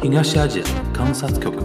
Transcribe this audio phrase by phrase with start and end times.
[0.00, 1.56] 東アジア観察局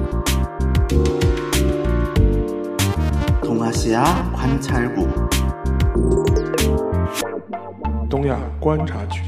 [3.42, 5.08] 동아시아 관찰국
[8.09, 9.21] 东亚观察局。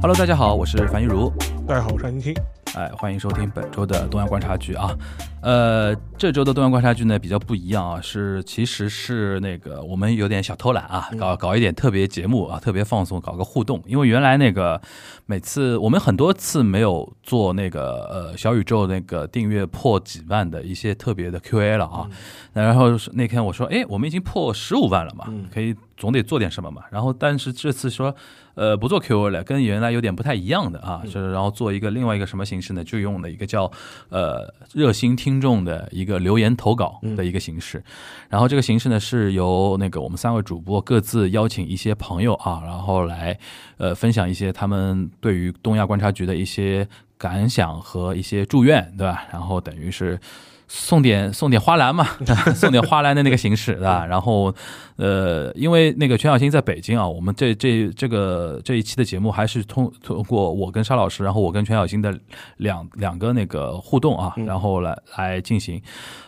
[0.00, 1.32] Hello，大家好，我是樊一茹。
[1.66, 2.34] 大家好，我是安青。
[2.74, 4.96] 哎，欢迎收听本周的东亚观察局啊。
[5.39, 13.81] 呃，这周的东亚观察剧呢比较不一样啊，是其实是那个我们有点小偷懒啊，搞搞一点特别节目啊，特别放松，搞个互动。
[13.85, 14.81] 因为原来那个
[15.25, 22.09] 每次我们很多次没有做那个呃小宇宙那个订阅破几万的一些特别的 Q&A 了啊。
[22.53, 26.81] 那然后那天我说，哎，我们已经破十五万了嘛，可以总得做点什么嘛。
[26.89, 28.13] 然后但是这次说。
[28.57, 32.83] 呃，不做 Q&A 了，跟原来有点不太一样的啊，就是然后做一个另外一个什么形式呢？
[32.83, 33.71] 就用了一个叫
[34.09, 37.83] 呃热心听众的一个留言投稿的一个形式，
[38.29, 43.37] 然后这个形式呢是由那个我们三位主播各自邀请一些朋友啊，然后来
[43.77, 49.27] 呃分享一些他们对于东亚观察局的一些感想和一些祝愿，对吧？
[49.31, 50.19] 然后等于是。
[50.67, 52.05] 送点送点花篮嘛，
[52.53, 54.05] 送点花篮的那个形式，对吧？
[54.05, 54.53] 然后，
[54.97, 62.13] 呃，因为那个全小新在北京啊，我们这这这个这一期的节目还是通通过我跟沙老师，然后我跟全小新的
[62.57, 65.81] 两两个那个互动啊，然后来来进行。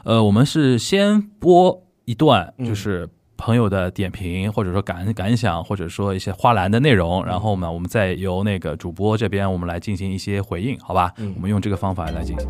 [0.03, 11.13] 呃，我们是先播一段，就是朋友的点评，或者说感感想，或者说一些花篮的内容，然后呢，我们再由那个主播这边我们来进行一些回应，好吧？
[11.35, 12.47] 我们用这个方法来进行。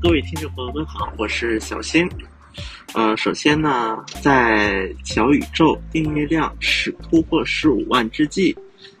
[0.00, 2.08] 各位听众朋友们好，我是小新。
[2.94, 8.56] 呃，首先呢，在小宇宙订阅量是突破十五万之际，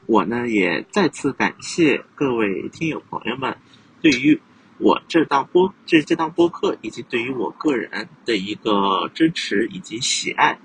[0.06, 3.56] 我呢也再次感谢各位听友朋友们
[4.02, 4.40] 对于
[4.78, 10.58] 我这档播这这档播客以及对于我个人的一个支持以及喜爱。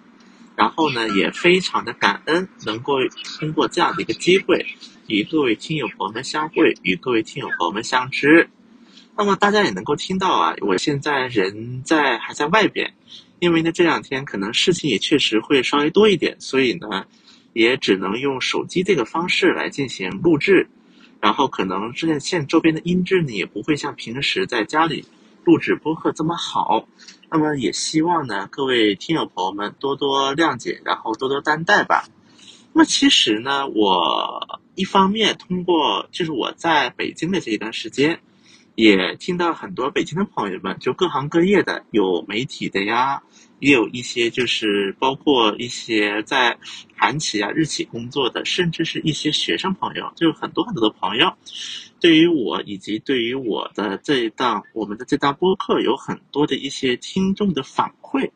[0.56, 2.94] 然后呢，也非常的感恩能够
[3.39, 4.65] 通过这样的一个机会，
[5.05, 8.50] 与各位听友朋友们相会，与各位听友朋友们相知。
[9.16, 12.96] 那么大家也能够听到啊，我现在人在还在外边，
[13.40, 17.06] 因为呢这两天可能事情也确实会稍微多一点，所以呢，
[17.54, 20.68] 也只能用手机这个方式来进行录制，
[21.22, 25.06] 然后可能这线周边的音质呢也不会像平时在家里
[25.44, 26.88] 录制播客这么好。
[27.30, 32.10] 那么也希望呢各位听友朋友们多多谅解，然后多多担待吧。
[32.74, 38.20] 那么其实呢，我一方面通过就是我在北京的这一段时间。
[38.76, 43.22] 也听到很多北京的朋友们，就各行各业的，有媒体的呀，
[43.60, 46.58] 也有一些就是包括一些在
[46.95, 51.32] 韩企啊、日企工作的，甚至是一些学生朋友，就很多很多的朋友，
[52.00, 58.28] 对于我以及对于我的这一档我们的这档播客，有很多的一些听众的反馈。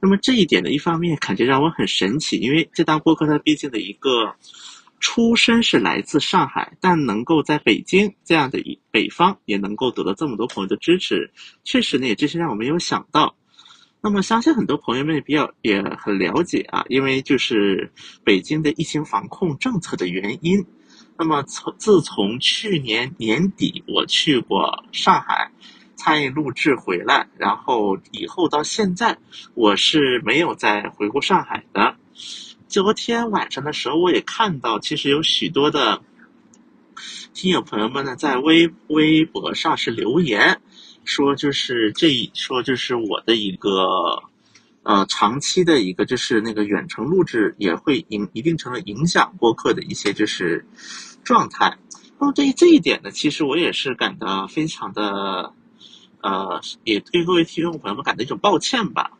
[0.00, 4.34] 那么这一点呢，一方面感觉让我很神奇，因为这档播客它毕竟的一个。
[5.00, 11.30] 出身是来自上海，但能够在北京这样的一北方，也能够得到这么多朋友的支持，
[11.64, 13.34] 确实呢，也真是让我没有想到。
[14.00, 17.92] 那么，相信很多朋友们也比较也很了解啊，因为就是
[18.24, 20.64] 北京的疫情防控政策的原因。
[21.18, 25.50] 那么，从自从去年年底我去过上海
[25.96, 29.18] 参与录制回来，然后以后到现在，
[29.54, 31.96] 我是没有再回过上海的。
[32.68, 36.02] 昨天晚上的时候，我也看到，其实有许多的
[37.32, 40.60] 听友朋友们呢，在微微博上是留言，
[41.06, 44.22] 说就是这一说就是我的一个
[44.82, 50.66] 呃长期的一个就是那个远程录制也会影一定程度影响播客的一些就是
[51.24, 51.78] 状态。
[52.18, 55.54] 那么对于这一点呢，其实我也是感到非常的
[56.20, 59.12] 呃，也对各位听众朋友们感到一种抱歉吧，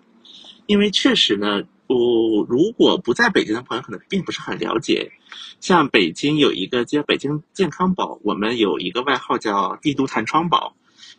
[0.66, 1.62] 因为确实呢。
[1.97, 5.12] 我如果不在北京的朋友可能并不是很了解，
[5.59, 10.77] 像北京有一个叫北京健康宝，我们有一个外号叫帝都弹窗宝，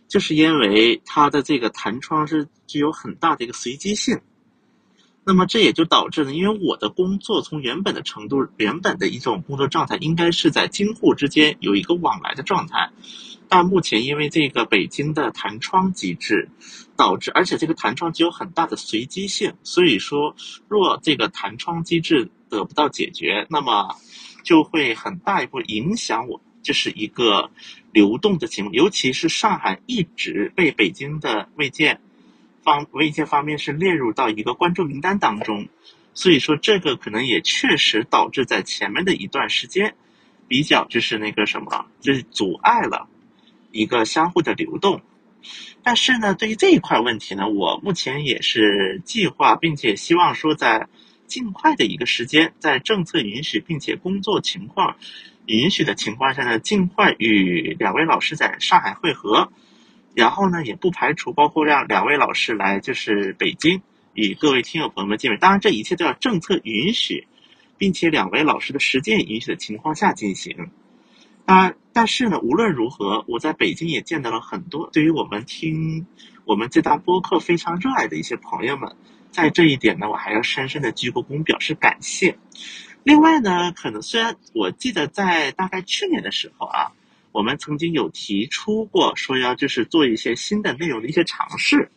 [0.07, 4.21] 就是因为它的这个弹窗是具有很大的一个随机性。
[5.25, 12.91] 那么这也就导致呢，因为我的工作从原本的程度，原本的一种工作状态应该是在京沪之间有一个往来的状态。
[13.47, 16.49] 但目前因为这个北京的弹窗机制，
[16.99, 20.35] 导致而且这个弹窗具有很大的随机性，所以说
[20.67, 23.95] 若这个弹窗机制得不到解决，那么
[24.43, 27.51] 就会很大一步影响我，就是一个
[27.93, 28.73] 流动的情况。
[28.73, 32.01] 尤其是上海一直被北京的卫健
[32.63, 35.69] 方卫健方面是列入到一个关注名单当中，
[36.13, 39.95] 所以说这个可能也确实导致在前面的一段时间
[40.49, 43.07] 比较就是那个什么，就是阻碍了。
[43.71, 45.01] 一个相互的流动，
[45.83, 50.87] 但是呢，对于这一块问题呢，我目前也是计划，并且希望说在
[51.27, 54.97] 尽快的一个时间，在政策允许并且工作情况
[55.45, 59.51] 允许的情况下呢，尽快与两位老师在上海会合。
[60.15, 63.81] 然后呢，也不排除包括让两位老师来就是北京
[64.13, 65.39] 与各位听友朋友们见面。
[65.39, 67.27] 当然，这一切都要政策允许，
[67.77, 70.71] 并且两位老师的实践允许的情况下进行。
[71.45, 76.07] 当然，但是呢，无论如何，我在北京也见到了很多对于我们听
[76.45, 78.95] 我们这档播客非常热爱的一些朋友们，
[79.31, 82.37] 在这一点呢，我还要深深的鞠个躬，表示感谢。
[83.03, 86.93] 另外呢，可能虽然我记得在大概去年的时候啊，
[87.33, 91.91] 我们曾经有提出过说要就是做一些新的内容的一些尝试。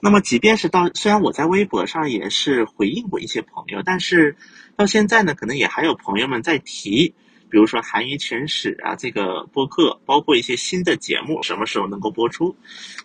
[0.00, 4.36] 那么，即便是到虽然我在微博上也是回应过一些朋友，但是
[4.76, 7.14] 到现在呢，可能也还有朋友们在提。
[7.50, 12.56] 比如说韩娱全史啊，这个播客，包括一些新的节目，什么时候能够播出？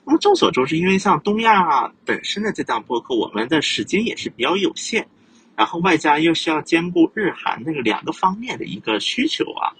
[0.05, 5.07] 那么众所周知，因为像东亚本身的这档播客，我们的时间也是比较有限，
[5.55, 9.73] 然后外加又需要兼顾日韩那个两个方面的一个需求啊。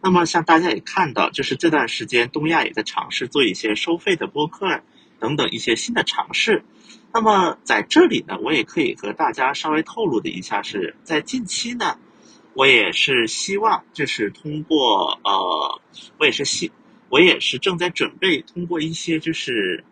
[0.00, 4.80] 那么像大家也看到，就是这段时间东亚也在尝试做一些收费的播客
[5.18, 6.64] 等等一些新的尝试。
[7.12, 11.98] 那么在这里呢，我也可以和大家稍微透露的一下，是在近期呢。
[12.58, 15.80] 我也是希望，就是通过呃，
[16.18, 16.72] 我也是希，
[17.08, 19.84] 我也是正在准备通过一些，就是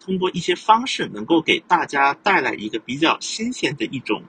[0.00, 4.22] 通过一些方式，能够给大家带来一个比较新鲜的一种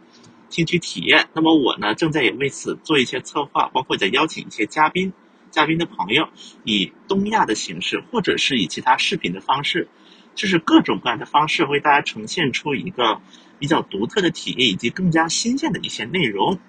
[0.50, 1.30] 兴趣体验。
[1.34, 5.14] 那么我呢，正在也为此做一些策划，包括在邀请一些嘉宾、
[5.50, 6.28] 嘉宾的朋友，
[6.66, 9.88] 以东亚的形式，或者是以其他视频的方式，
[10.36, 13.22] 就是各种各样的方式，为大家呈现出一个
[13.58, 16.60] 比较独特的体验，以及更加新鲜的一些内容。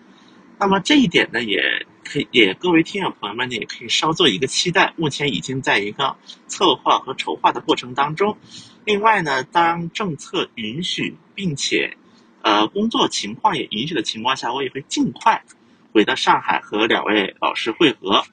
[0.59, 4.95] 那么这一点呢，也可以也各位听友朋友们呢，也可以稍做一个期待。
[4.97, 6.17] 目前已经在一个
[6.47, 8.39] 策划和筹划的过程当中。
[8.87, 11.97] 另外呢，当政策允许并且
[12.41, 15.45] 呃工作情况也允许的情况下，我也会尽快
[15.93, 18.25] 回到上海和两位老师会合。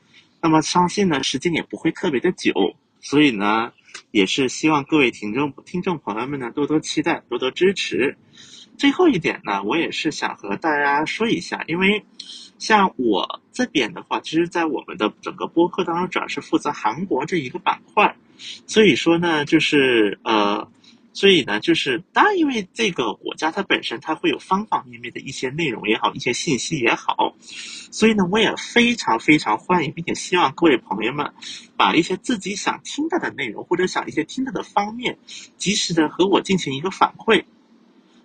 [0.42, 2.54] 那么相信呢，时间也不会特别的久，
[3.02, 3.74] 所以呢，
[4.12, 8.16] 也是希望各位听众听众朋友们呢多多期待，多多支持。
[8.78, 12.04] 最后一点呢，我也是想和大家说一下，因为
[12.58, 18.16] 像我这边的话，其实，在我们的整个播客当中，主要是负责韩国这一个板块，
[18.68, 20.68] 所以说呢，就是呃，
[21.14, 27.36] 所以呢，就是当然，因为这个国家它本身它会有方方面面的一些内容也好，一些信息也好，
[27.92, 31.32] 所以呢，我也非常非常欢迎，并且希望各位朋友们
[31.78, 35.18] 把一些自己想听到的内容，或者想一些听到的方面，
[35.58, 37.46] 及时的和我进行一个反馈。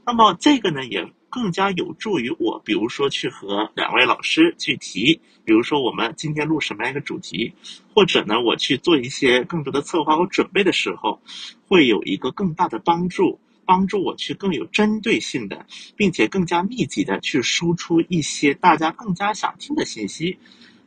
[0.08, 7.52] 那么这个呢，也更加有助于我，比如说去和两位老师去提，比如说我们今天录什么样一个主题，
[7.92, 11.20] 或者呢，我去做一些更多的策划和准备的时候，
[11.66, 20.38] 会有一个更大的帮助，帮助我去更有针对性的，并且更加密集的去输出一些大家更加想听的信息。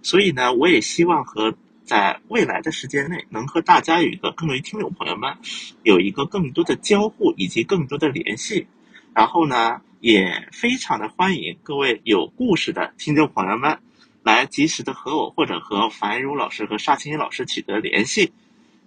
[0.02, 1.54] 所以呢，我也希望和
[1.86, 5.38] 在未来的时间内，能和大家有一个更为听友朋友们
[5.84, 8.66] 有一个更多的交互以及更多的联系。
[9.14, 13.78] 然后呢，也非常的欢迎各位有故事的听众朋友们，
[14.24, 18.32] 来及时的和我或者和樊如老师和沙青青老师取得联系。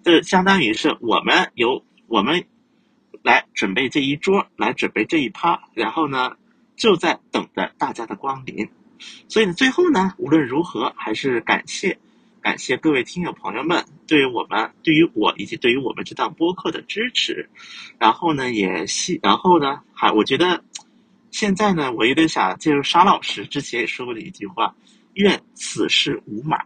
[0.02, 2.44] 这相当于是我们由我们
[3.22, 6.36] 来准备这一桌，来准备这一趴，然后呢，
[6.76, 8.68] 就在等着大家的光临。
[9.28, 11.98] 所以呢，最后呢，无论如何，还是感谢。
[12.44, 17.48] 感谢各位听友朋友们对于我们、对于我以及对于我们这档播客的支持，
[17.98, 20.62] 然后呢，也希，然后呢，还我觉得
[21.30, 24.74] 现在呢，我有点想借助沙老师之前也说过的一句话：
[25.14, 26.58] 愿此事无码。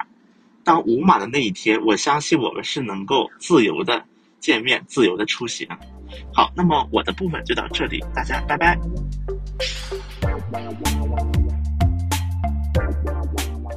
[0.64, 4.04] 当无码的那一天，我相信我们是能够自由的
[4.40, 5.68] 见面、自由的出行。
[6.34, 8.76] 好，那么我的部分就到这里，大家拜拜。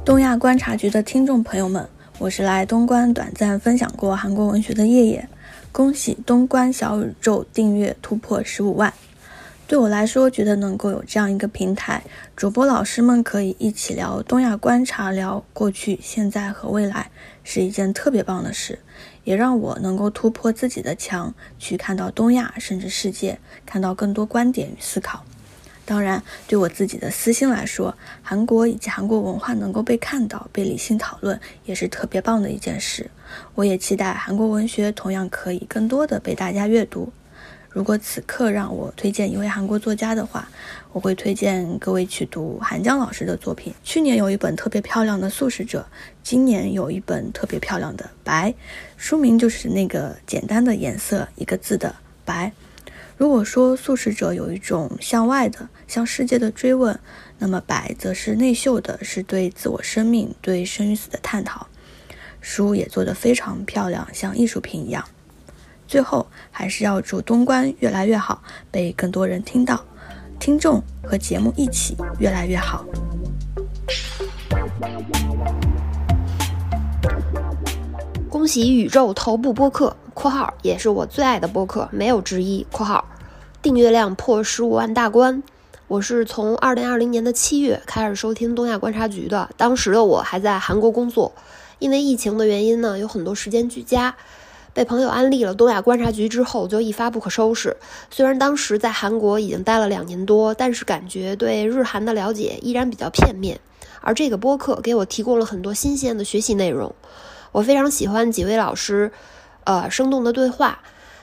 [0.04, 5.28] 东亚观察局的听众朋友们，我是来东关短暂分享过韩国文学的叶叶。
[5.70, 8.92] 恭喜东关小宇宙订阅突破十五万。
[9.68, 12.02] 对我来说，觉得能够有这样一个平台，
[12.34, 17.08] 主播老师们可以一起聊东亚观察，聊过去、现在和未来，
[17.44, 18.80] 是一件特别棒的事，
[19.22, 25.24] 也让我能够突破自己的墙，去看到东亚甚至世界，看到更多观点与思考。
[25.84, 33.10] 当然，对我自己的私心来说，韩国以及韩国文化能够被看到、被理性讨论，也是特别棒的一件事。
[33.54, 37.12] 我也期待韩国文学同样可以更多的被大家阅读。
[37.68, 40.46] 如果此刻让我推荐一位韩国作家的话，
[40.92, 43.72] 我会推荐各位去读韩江老师的作品。
[43.82, 45.80] 去年有一本特别漂亮的《素食者》，
[46.22, 48.50] 今年有一本特别漂亮的《白》，
[48.98, 52.52] 书名就是那个简单的颜色一个字的“白”。
[53.22, 56.98] 如果说《素食者》有一种向外的、向世界的追问，
[57.38, 61.68] 那么《白》则是内秀的，是对自我生命、对生与死的探讨。
[62.40, 65.04] 书也做得非常漂亮，像艺术品一样。
[65.86, 69.84] 最后，还是要祝东关越来越好，被更多人听到，
[70.40, 72.84] 听众和节目一起越来越好。
[78.28, 83.06] 恭喜宇宙头部播客（括号也是我最爱的播客，没有之一）（括号）
[83.62, 85.40] 订阅量破十五万大关。
[85.86, 91.30] 我是从二零二零年的七月开始收听东亚观察局的，当时的我还在韩国工作。
[91.78, 94.16] 因为疫情的原因呢，有很多时间居家，
[94.74, 97.76] 被朋友安利了东亚观察局之后，就一发不可收拾。
[98.10, 103.60] 虽然当时在韩国已经待了两年多，但是感觉对日韩的了解依然比较片面。
[104.00, 106.92] 而这个播客给我提供了很多新鲜的学习内容，
[107.52, 109.12] 我非常喜欢几位老师，
[109.62, 110.80] 呃，生动的对话。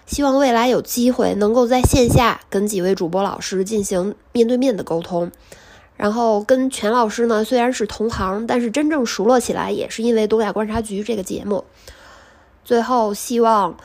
[0.10, 5.32] 希望未来有机会能够在线下跟几位主播老师进行面对面的沟通。
[5.96, 11.64] 然后跟全老师呢，虽然是同行，但是真正熟络起来也是因为东亚观察局这个节目。
[12.66, 13.78] 最后希望，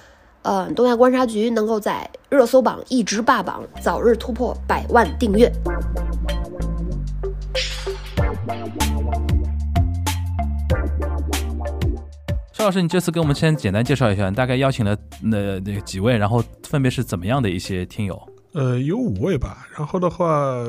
[0.42, 5.52] 呃，东亚观察局能够在热搜榜一直霸榜，早日突破百万订阅。
[12.56, 18.28] 邵老师，你这次给我们先简单介绍一下，你大概邀请了那那几位，然后分别是怎么样的一些听友？
[18.52, 20.64] 呃，有五位吧，然后的话，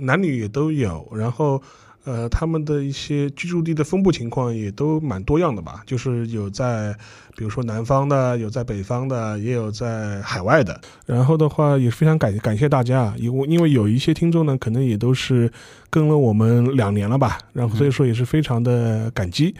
[0.00, 1.62] 男女也都有，然后，
[2.02, 6.92] 呃，他们的一些居住地的分布情况也都蛮多样的吧，就是有在，
[7.36, 15.48] 比如说南方的，有在北方的，也有在海外的，然后的话也非常感感谢大家，因为因为有一些听众呢，可能也都是
[15.88, 19.54] 跟了我们两年了吧，然后所以说也是非常的感激。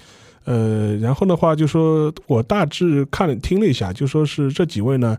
[0.44, 5.16] 呃，然后的话就说，我大致看了听了一下，就说是这几位呢，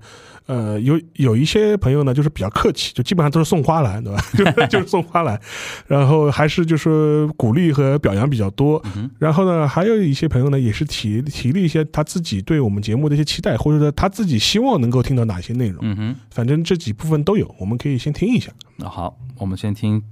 [0.47, 4.21] 呃，有有一些朋友呢，就是比较客气，就基本上都是送花篮，对吧？
[4.67, 5.39] 就 就是送花篮，
[5.87, 8.83] 然后还是就是鼓励和表扬比较多。
[9.17, 15.79] 然后呢，还有一些朋友呢，也是提提了一些他自己对我们节目的一些期待，或者说他自己希望能够听到哪些内容。
[15.83, 18.51] 嗯哼，反正这几部分都有，我们可以先听一下。
[18.75, 20.03] 那好，我们先听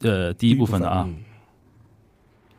[0.00, 1.06] 呃第一部分的啊。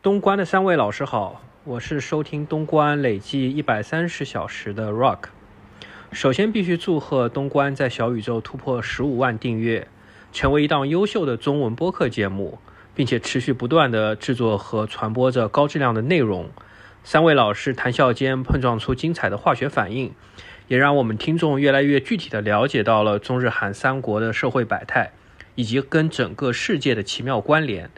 [0.03, 1.41] 东关的三位老师好。
[1.67, 5.29] 我是收听东关累计一百三十小时的 Rock。
[6.11, 9.87] 首先必须祝贺东关在小宇宙突破十五万订阅，
[10.31, 12.59] 成为一档优秀的中文播客节目，
[12.93, 16.51] 并且持续不断的制作和传播着高质量的内容。
[17.03, 20.13] 三位老师谈笑间碰撞出精彩的化学反应，
[20.67, 25.13] 也让我们听众越来越具体的了解到了中日韩三国的社会百态，
[25.55, 27.89] 以及跟整个世界的奇妙关联。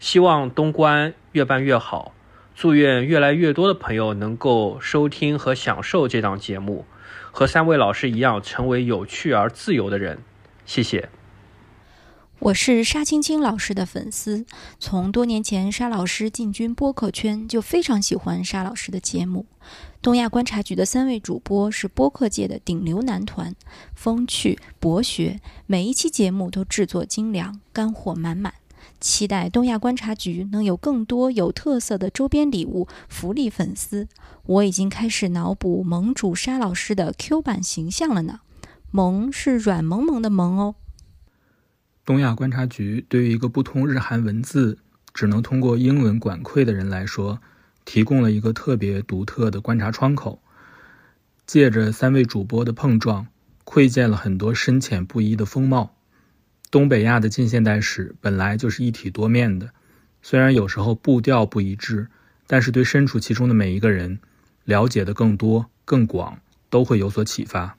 [0.00, 2.12] 希望东关越办越好。
[2.54, 6.84] 祝愿越来越多的朋友能够收听和享受这档节目，
[7.32, 10.20] 和三位老师一样成为有趣而自由的人。
[10.64, 11.08] 谢谢。
[12.38, 14.44] 我是沙青青老师的粉丝，
[14.78, 19.46] 从多年前沙老师进军播客圈就非常喜欢沙老师的节目。
[20.02, 23.54] 东亚观察局的三位主播是播客界的顶流男团，
[23.94, 28.54] 风趣博学，每一期节目都制作精良，干货满满。
[29.00, 34.08] 期待东亚观察局能有更多有特色的周边礼物福利粉丝。
[34.44, 38.40] 我已经开始脑补盟主沙老师的 Q 版形象了呢。
[38.90, 40.76] 萌是软萌萌的萌哦。
[42.04, 44.78] 东亚观察局对于一个不通日韩文字、
[45.12, 47.40] 只能通过英文管窥的人来说，
[47.84, 50.40] 提供了一个特别独特的观察窗口。
[51.46, 53.26] 借着三位主播的碰撞，
[53.64, 55.94] 窥见了很多深浅不一的风貌。
[56.74, 59.70] 东北亚的近现代史本来就是一体多面的，
[60.22, 62.08] 虽然有时候步调不一致，
[62.48, 64.18] 但是对身处其中的每一个人，
[64.64, 66.36] 了解的更多、更广，
[66.68, 67.76] 都会有所启发。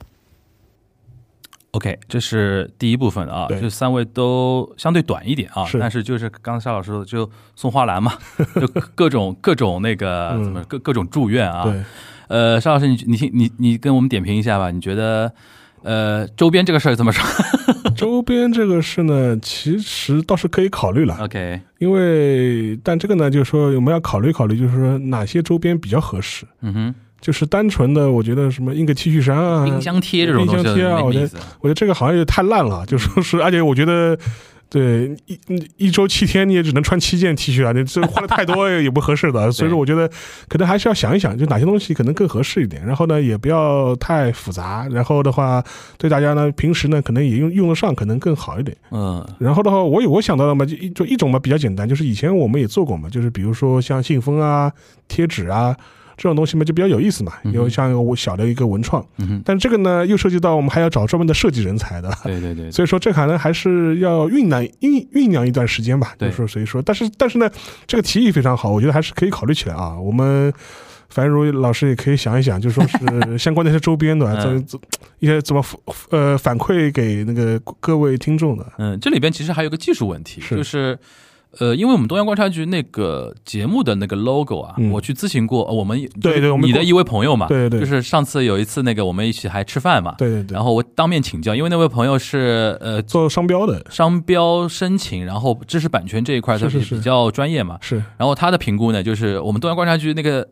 [1.72, 8.14] OK，这是第一部分啊，这三位都相对短一点啊，但是就是刚才沙老师说的，就送花篮嘛，
[8.56, 11.66] 就各种各种那个怎么各各种祝愿啊。
[11.66, 11.84] 对，
[12.30, 15.34] 呃，沙老师，你你听你你跟我们点评一下吧，你觉得？
[15.84, 17.24] 呃，周边这个事儿怎么说？
[17.96, 21.18] 周边这个事呢，其实倒是可以考虑了。
[21.22, 26.46] OK，因为但这个呢，就是说我们要考虑考虑，就是说哪些周边比较合适。
[26.62, 31.30] 嗯哼，就是单纯的，我觉得什么印个 T 恤衫啊、冰箱贴这种冰箱贴啊，我觉得
[31.62, 32.86] 我觉得这个好像也太烂了。
[32.86, 34.18] 就说是，而且我觉得
[34.76, 35.40] 对，一
[35.78, 39.48] 一周七天你也只能穿七件 T 恤啊，你这 换的太多也不合适的。
[39.50, 40.06] 所以说，我觉得
[40.50, 42.86] 可能还是要想一想，就哪些东西可能更合适一点。
[42.86, 44.86] 然后呢，也不要太复杂。
[44.92, 45.64] 然后的话，
[45.98, 48.76] 对大家呢，平时呢可能也用用得上，可能更好一点。
[48.92, 49.26] 嗯。
[49.40, 54.70] 然后的话，我有我想到的嘛，就一就一种嘛比较简单，就是以前我们也做过嘛，就是比如说像信封啊、
[55.08, 55.74] 贴纸啊。
[56.18, 59.06] 这种东西嘛，就比较有意思嘛，有像我小的一个文创，
[59.44, 67.50] 但这个呢，又涉及到我们还要找专门的设计人才的， 对对对，所以说这可能还是要酝酿酝酝酿一段时间吧，就是说，所以说，但是但是呢，
[67.86, 70.00] 这个提议非常好，我觉得还是可以考虑起来啊。
[70.00, 70.54] 我们
[71.10, 74.80] 樊如老师也可以想一想，就说是相关的一些周边的， 怎怎
[75.20, 75.64] 一些怎么
[76.10, 78.66] 呃反馈给那个各位听众的。
[78.78, 80.98] 嗯，这里边其实还有个技术问题，就是。
[81.60, 100.48] 呃，因为我们东阳观察局那个节目的那个 logo 啊，我去咨询过我们对对你的一位朋友嘛，对对，就是上次有一次那个我们一起还吃饭嘛，对对对，然后我当面请教，因为那位朋友是呃做商标的，商标申请，然后知识版权这一块他是比较专业嘛，是，然后他的评估呢，就是我们东阳观察局那个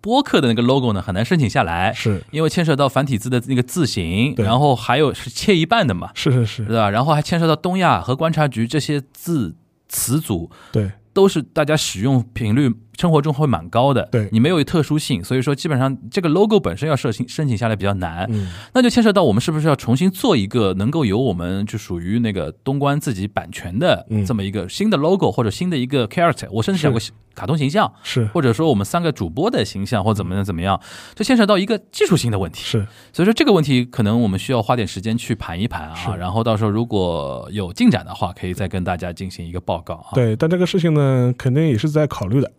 [0.00, 6.90] 播客的那个 logo 呢很难申请下来，是因为牵涉到繁体字的那个字形，然后还有是切一半的嘛，是是是，对吧？
[6.90, 9.56] 然后还牵涉到东亚和观察局这些字
[9.88, 10.90] 词组，对。
[11.12, 14.06] 都是大家使用频率，生活中会蛮高的。
[14.12, 18.26] 对你没有特殊性，所以说基本上这个 logo 本身要设申申请下来比较难。
[18.28, 26.48] 嗯，那就牵涉到我们是不是要重新做一个能够有我们就属于那个东关自己版权的这么一个新的 logo 或者新的一个 character。
[26.50, 27.00] 我甚至想过
[27.34, 30.80] 卡通形象，是或者说我们三个主播的形象或怎么样怎么样，
[31.14, 32.62] 就牵扯到一个技术性的问题。
[32.64, 36.16] 是，所以说这个问题可能我们需要花点时间去盘一盘啊。
[36.16, 40.10] 然后到时候如果有进展的话，可以再跟大家进行一个报告啊。
[40.14, 41.88] 对，但这个事情呢，肯定也是。
[41.88, 42.52] 在考虑的，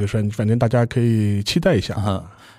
[0.00, 1.94] 就是反正大家可以期待一下。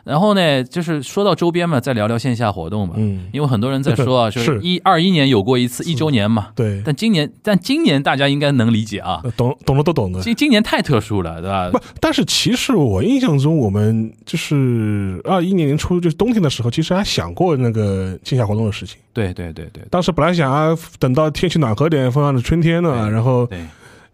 [0.04, 2.94] 然后呢，就是说到周边嘛，再聊聊线下活动嘛。
[2.98, 6.50] 嗯，因为很多人在说啊， 就是一二一年有过一次一周年嘛。
[6.56, 6.82] 对。
[6.84, 10.20] 但今年，但今年大家应该能理解啊，懂懂了都懂的。
[10.20, 11.70] 今今年太特殊了，对吧？
[11.72, 18.98] 不，但是其实我印象中，我们就是二一年年初，就是冬天的时候，其实还想过那个线下活动的事情。
[19.14, 19.82] 对对对对。
[19.90, 23.46] 当时本来想啊，等到天气暖和点，放到春天呢，然后。
[23.46, 23.60] 对。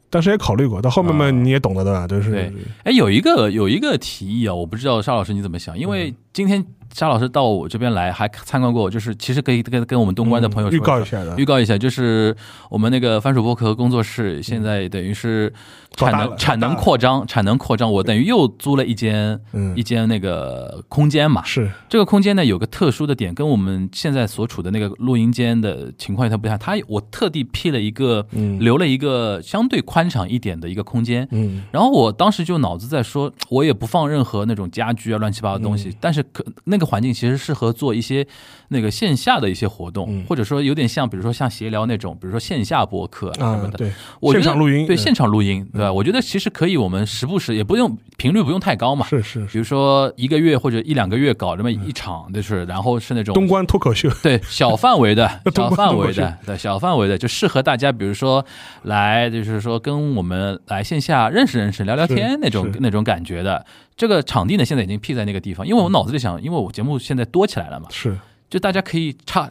[0.09, 2.07] 但是也考虑过，到后面嘛，你也懂得的吧？
[2.07, 2.51] 就是，
[2.83, 6.65] 哎，有一个有一个提议啊，我不知道沙老师你怎么想，因为今天。
[6.91, 12.36] 沙老师到我这边来，还参观过，就是其实可以跟跟我们东关的朋友预告一下的，预告一下，就是
[12.67, 15.53] 我们那个番薯播客工作室现在等于是
[15.95, 21.43] 产能产能扩张，产能扩张，我等于又租了一间嗯一间那个空间嘛。
[21.43, 26.58] 是这个空间呢，有个特殊的点，跟我们现在所处的那个录音间的情况它不一样。
[26.58, 28.25] 它我特地辟了一个，
[28.60, 31.27] 留了一个相对宽敞一点的一个空间。
[31.30, 36.79] 嗯，然后我当时就脑子在说，我也不放任何那种家具啊，乱七八糟的东西，但是可那。
[36.79, 38.25] 个环境其实适合做一些
[38.69, 43.77] 那个线下的一些活动，或者说有点像，比如说像闲聊那种，比如说线下播客啊什么的。
[43.77, 43.91] 对，
[44.32, 45.91] 现场录音，对现场录音，对吧？
[45.91, 49.05] 我觉得其实可以，我们时不时也不用频率不用太高嘛。
[49.08, 49.45] 是是。
[49.47, 58.45] 比如说一个月或者一两个月搞这么一场，就是然后是那种东关脱口秀，对，小范围的 小范围的，对，小范围的就适合大家，比如说
[58.84, 63.65] 来就是说跟我们来线下认识认识、聊聊天那种那种感觉的。
[63.99, 68.17] 这个场地呢，现在已经辟在那个地方，因为我脑子里想，因为我节目现在多起来了嘛，是，
[68.49, 69.49] 就大家可以差，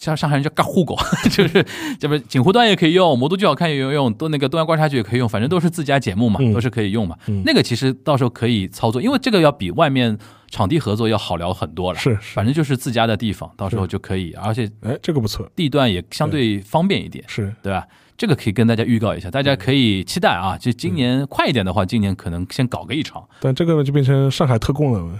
[0.00, 0.96] 像上海人叫“嘎户狗”，
[1.30, 1.64] 就是
[2.00, 7.16] 这不锦湖端也可以用，魔都剧好看也用用，都那个东阳观察局也可以用，反正都是自家节目嘛，都是可以用嘛。
[7.44, 10.18] 那个其实到时候可以操作，因为这个要比外面
[10.50, 11.98] 场地合作要好聊很多了。
[12.00, 17.54] 是，反正就是自家的地方，到时候就可以，而且哎，这个不错，地段也相对方便一点，是。
[17.62, 17.86] 对吧？
[18.16, 20.56] 这个可以跟大家预告一下，大家可以期待啊！
[20.56, 23.22] 就今年快一点的话，今年可能先搞个一场。
[23.40, 25.18] 但这个就变成上海特供了。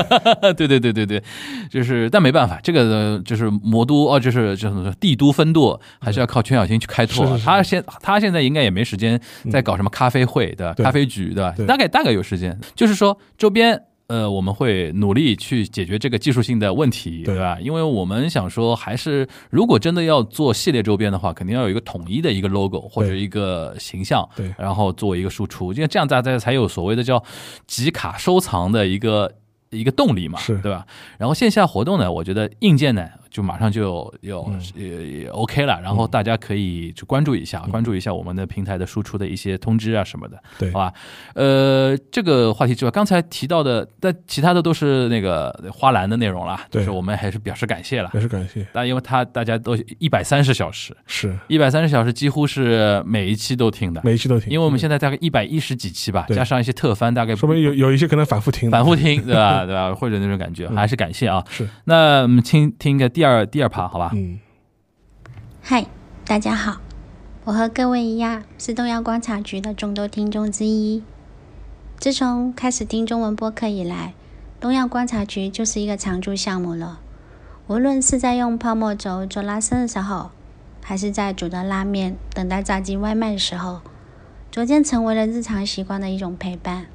[0.56, 1.22] 对对对对对，
[1.70, 7.38] 就是但没办法，这个就是魔都哦，就是就是说帝都分舵，还是要靠全小新去开拓。
[7.38, 9.18] 他现他现在应该也没时间
[9.50, 12.58] 再搞什么咖啡会的咖啡局的，大概大概有时间。
[12.74, 13.82] 就是说周边。
[14.06, 17.58] 呃，我们会努力去解决这个技术性的问题，对吧？
[17.60, 27.22] 因为我们想说，还是如果真的要做系列周边的话，肯定要有一个统一的一个 logo 或者一个形象，对，然后作为一个输出，因为这样大家才有所谓的叫
[27.66, 29.32] 集卡收藏的一个
[29.70, 30.86] 一个动力嘛，是对吧？
[31.18, 33.08] 然后线下活动呢，我觉得硬件呢。
[33.34, 33.82] 就马上就
[34.20, 40.92] 有也也 OK 了，然后大家可以去关注一下，关注一下我们的平台的输出的一些通知啊什么的，对，好吧？
[41.34, 48.64] 呃，这个话题之外，刚才提到的，但其他的都是那个花篮的内容了，就是我们还是表示感谢了，表示感谢。
[48.72, 51.36] 但因为他大家都一百三十小时，是。
[51.48, 59.66] 一百三十小时，几乎是每一期都听的，每一期都听，因为我们现在大概一百一十几期吧，加上一些特番，大概说明有有一些可能反复听，反复听，对吧？
[59.66, 59.92] 对吧？
[59.92, 61.44] 或者那种感觉，还是感谢啊。
[61.50, 64.10] 是，那我们听听个第二第二趴，好吧？
[64.14, 64.38] 嗯，
[65.62, 65.86] 嗨，
[66.24, 66.78] 大家好，
[67.44, 71.02] 我和各位一样，是东亚观察局的众多听众之一。
[71.98, 74.14] 自从开始听中文播客以来，
[74.60, 77.00] 东亚观察局就是一个常驻项目了。
[77.66, 80.30] 无论是在用泡沫轴做拉伸的时候，
[80.82, 83.80] 还是在煮的拉面等待炸鸡外卖的时候，
[84.50, 86.86] 逐渐成为了日常习惯的一种陪伴。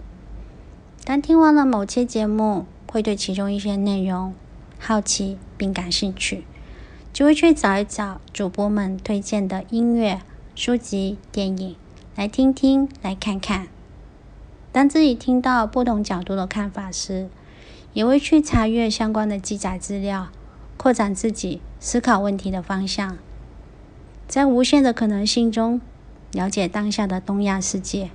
[1.03, 4.35] 当听完了某期节目，会对其中一些内容
[4.79, 6.45] 好奇并感兴趣，
[7.13, 10.21] 就会去找一找主播们推荐的音乐。
[10.55, 11.75] 书籍、电影，
[12.15, 13.67] 来听听，来看看。
[14.71, 17.29] 当自己听到不同角度的看法时，
[17.93, 20.27] 也会去查阅相关的记载资料，
[20.75, 23.17] 扩展自己思考问题的方向。
[24.27, 25.79] 在无限的可能性中，
[26.33, 28.11] 了解当下的东亚世界。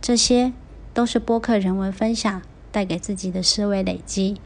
[0.00, 0.52] 这些
[0.92, 4.36] 都是播客人文分享带给自己的思维累积。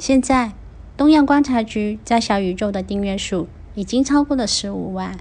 [0.00, 0.54] 现在，
[0.96, 5.18] 东亚观察局在小宇宙的订阅数已经超过了十五万。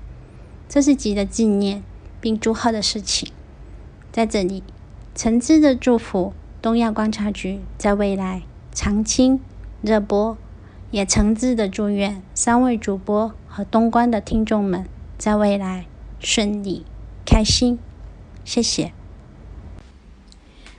[0.69, 1.83] 这是值得纪念
[2.21, 3.29] 并祝贺的事情。
[4.09, 4.63] 在这里，
[5.13, 9.41] 诚挚的祝福东亚观察局在未来长青
[9.81, 10.37] 热播，
[10.91, 14.85] 也诚挚的祝愿三位主播和东关的听众们
[15.17, 15.87] 在未来
[16.21, 16.85] 顺利
[17.25, 17.77] 开心。
[18.45, 18.93] 谢谢。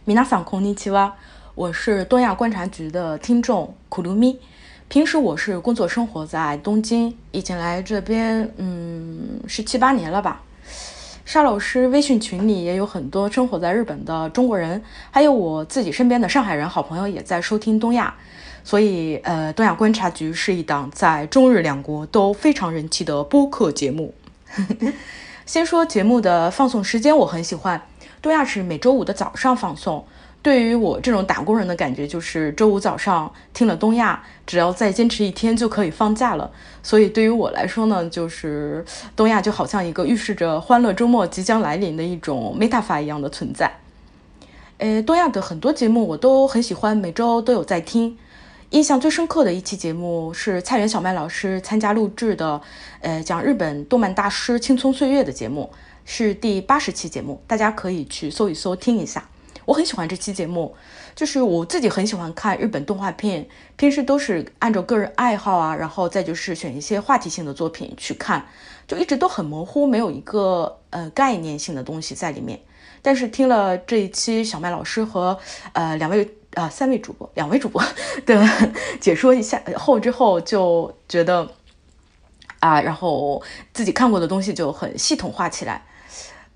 [0.06, 1.14] 米娜桑空尼奇哇，
[1.60, 4.40] 我是东亚观察局的听众库鲁米。
[4.88, 10.40] 平时我是工作生活在东京，已经来这边，嗯，是七八年了吧。
[11.26, 18.14] 沙老师微信群里也有很多生活在日本的中国人，还有我自己身边的上海人好朋友也在收听东亚，
[18.64, 24.14] 所以，呃，东亚观察局是一档在中日两国都非常人气的播客节目。
[25.44, 27.82] 先说节目的放送时间，我很喜欢，
[28.22, 30.06] 东亚是每周五的早上放送。
[30.42, 36.50] 对于我这种打工人的感觉，就是周五早上听了东亚，只要再坚持一天就可以放假了。
[36.82, 38.82] 所以对于我来说呢，就是
[39.14, 43.70] 东亚就好像一个预示着欢乐周末即将来临的一种 meta 法一样的存在。
[44.78, 48.16] 诶，东亚的很多节目我都很喜欢，每周都有在听。
[48.70, 52.58] 印象最深刻的一期节目是菜园小麦老师参加录制的，
[53.00, 55.68] 呃，讲日本动漫大师青葱岁月的节目，
[56.06, 59.28] 是第八十期节目，大家可以去搜一搜听一下。
[59.64, 60.74] 我很喜欢这期节目，
[61.14, 63.46] 就是我自己很喜欢看日本动画片，
[63.76, 68.46] 平时都是按照个人爱好啊，然后再就是选一些话题性的作品去看，
[68.88, 72.58] 就一直都很模糊，没有一个呃概念性的东西在里面。
[73.02, 75.38] 但是听了这一期小麦老师和
[75.72, 77.82] 呃两位啊三位主播两位主播
[78.26, 78.46] 的
[79.00, 81.48] 解说一下后之后，就觉得
[82.58, 83.42] 啊，然后
[83.72, 85.84] 自己看过的东西就很系统化起来。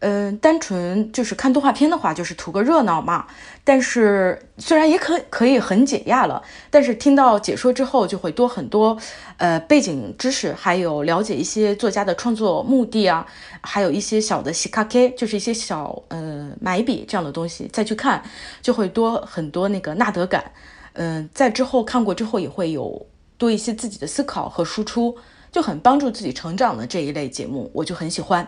[0.07, 3.27] 嗯，单纯就是看动画片的话，就是图个热闹嘛。
[3.65, 8.99] 但是虽然也可可以很解压了，但是听到解说之后，就会多很多
[9.39, 13.27] 呃背景知识，还有了解一些作家的创作目的啊，
[13.63, 18.23] 还有一些小的西卡 K，就是一些小呃买笔这样的东西，再去看
[18.61, 20.45] 就会多很多那个纳得感。
[20.93, 23.07] 嗯，在之后看过之后，也会有
[23.39, 25.17] 多一些自己的思考和输出，
[25.51, 28.47] 就很帮助自己成长的这一类节目，我就很喜欢。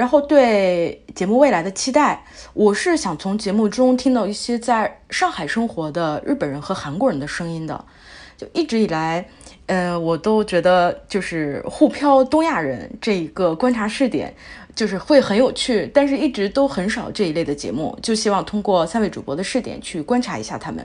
[0.00, 7.84] 然后对节目未来的期待，我是想从节目中听到一些在上海生活的日本人和韩国人的声音的。
[8.38, 9.22] 就一直以来，
[9.66, 14.34] 嗯，我都觉得就是沪漂东亚人这一个观察试点，
[14.74, 17.94] 就是会很有趣，但是一直都很少这一类的节目。
[18.00, 20.82] 就希望通过三位主播的试点去观察一下他们。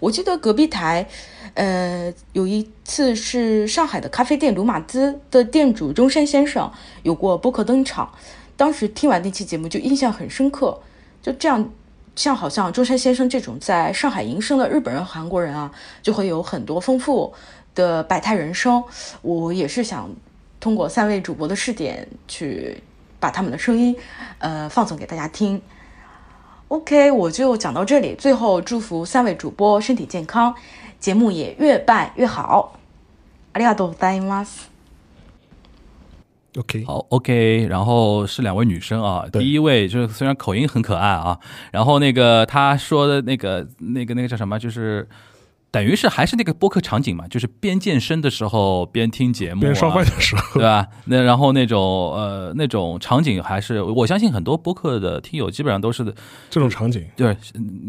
[0.00, 1.06] 我记得隔壁台，
[1.54, 6.68] 呃，有一次是上海的咖啡店鲁马兹的店主中山先生
[7.04, 8.12] 有过播客登场。
[8.55, 10.79] 当时听完那期节目就印象很深刻，
[11.21, 11.69] 就这样，
[12.15, 17.33] 像好像中山先生这种在上海营生的日本人、韩国人啊，就会有很多丰富
[17.73, 18.83] 的百态人生。
[19.21, 20.09] 我也是想
[20.59, 22.83] 通过三位主播的试点，去
[23.19, 23.95] 把他们的声音，
[24.39, 25.61] 呃，放送给大家听。
[26.67, 28.15] OK，我就讲到这里。
[28.15, 30.55] 最后祝福三位主播身体健康，
[30.99, 32.77] 节目也越办越好。
[33.53, 34.69] ありがとうございます。
[36.58, 41.38] OK，好，OK，然后是两位女生啊，第一位就是虽然口音很可爱啊，
[41.72, 45.08] 然后那个她说的那个那个那个叫什么，就是。
[45.76, 50.86] 等于是还是那个播客场景嘛，就是边健身的时候边听节目，边烧饭的时候，对吧？
[51.04, 51.78] 那然后那种
[52.14, 56.02] 呃那种场景还是我相信很多播客的听友基本上都是
[56.48, 57.36] 这种场景，对，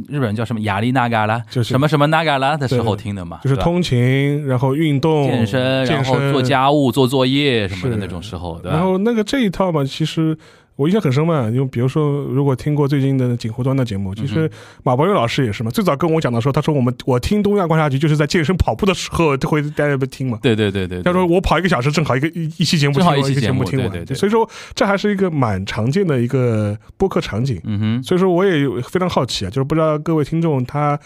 [0.10, 8.78] 日本人叫什么雅丽娜嘎拉，就是什么什么娜嘎拉的时候听的嘛，就是通勤，然后运动、健身，然后做家务、做作业什么的那种时候，对吧？
[8.78, 10.38] 然后那个这一套嘛，其实。
[10.78, 14.50] 我印象很深嘛，因为比如说，如果听过最近的锦湖端的节目，其实
[14.84, 15.70] 马伯庸老师也是嘛。
[15.72, 20.40] 最早跟我讲的时候，他说我们 我听东亚观察局就是在健身跑步的时候都会大家听嘛。
[20.42, 23.90] 对对对对，他说我跑一个小时，正好一个一一期节目，正好一期节目听完。
[23.90, 27.60] 对对，所以说这还是一个蛮常见的一个播客场景。
[27.66, 31.00] 嗯哼，所以说我也非常好奇啊，就是不知道各位听众他。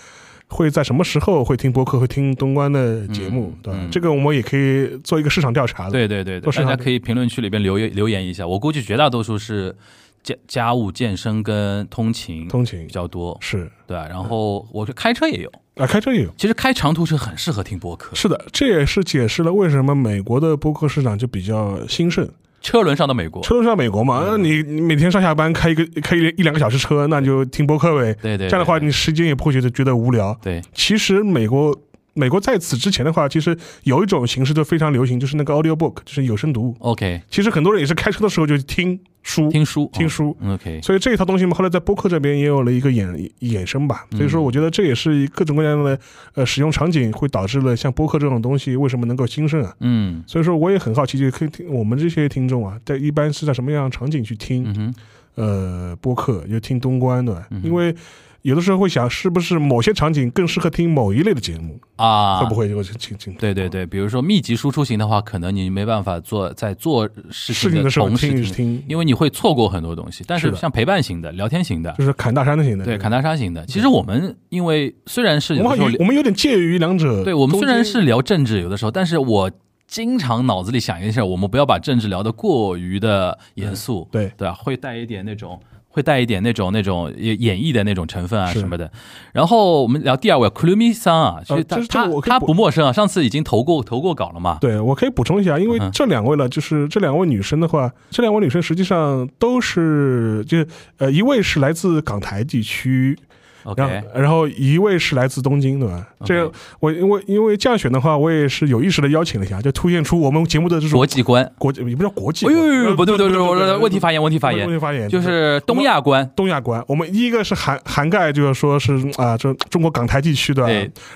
[0.52, 3.80] 会在什么时候会听播客，会听东关的节目，对吧？
[3.90, 5.92] 这个我们也可以做一个市场调查的。
[5.92, 8.46] 对对对，大家可以评论区里边留言留言一下。
[8.46, 9.74] 我估计绝大多数是
[10.22, 13.96] 家家务、健身跟通勤，通勤比较多，是对。
[13.96, 16.30] 然后我开车也有啊，开车也有。
[16.38, 18.14] 其实开长途车很适合听播客。
[18.14, 22.30] 是的，这也是解释了为什么美国的播客市场就比较兴盛。
[22.62, 28.16] 车轮上的美国，车轮上美国嘛，那你你每天上下班开一个开一一两个小时车，那就听播客呗。
[28.22, 30.38] 对对，这样的话你时间也不会觉得觉得无聊。
[30.42, 31.76] 对，其实美国
[32.14, 36.76] 美国在此之前的话，其实有一种形式就非常流行，就是那个 audio book，就是有声读物。
[36.80, 39.00] OK，其实很多人也是开车的时候就听。
[39.24, 44.06] 书听书听书，OK，所以这一套东西嘛，后来在播客这边也有了一个衍衍生吧。
[44.12, 45.98] 所以说，我觉得这也是各种各样的
[46.34, 49.76] 呃使用场景，会导致了像播客这种东西为什么能够兴盛啊？
[49.80, 54.94] 嗯，所以说我也很好奇，就可以听我们这些听众啊，在一般是在什么样场景去听
[55.36, 57.96] 呃播客，就听东关的，因为。
[58.44, 62.40] 有的时候会想，是不是某些场景更适合听某一类的节目啊？
[62.40, 63.34] 会不会就听听？
[63.36, 70.24] 对对对，比如说密集输出型的话，可能你没办法做在做事情的同时听，因为你会错过很多东西。
[70.28, 73.64] 但是像陪伴型的、聊天型的，就是砍大山的型的，对砍大山型的。
[73.68, 79.52] 其实我们因为虽然是我们我们有点介于两者，对我们虽然是聊政治，有的时候，但是我
[79.86, 84.54] 经常脑子里想一件事，我们不要把政治聊得过于的严肃，对对吧？
[84.56, 85.60] 会带一点那种。
[85.92, 88.92] 会带一点那种那种演演绎的那种成分啊什么的，
[89.34, 94.58] 然后我们聊第二位 Kulumi 桑啊，其实他他他不陌生啊，上次已经投过投过稿了嘛。
[94.62, 100.66] 对，我可以补充一下，因为这两位呢，就是这两位女生的话，这两位女生实际上都是就
[100.98, 103.18] 呃一位是来自港台地区。
[103.64, 106.08] OK，然后一位是来自东京，对吧？
[106.26, 112.48] 这我因为因为这样选的话，我也是有意识的邀请了一下，就凸显出我们节目的这种国际观，国际也不叫国际。
[112.48, 116.84] 哎呦，不对不对不对，问题发言，问题发言，问题发言，就是东亚观，东亚观。
[116.88, 120.68] 我们第一个是涵涵盖，就是说是啊，这中国港台地区的，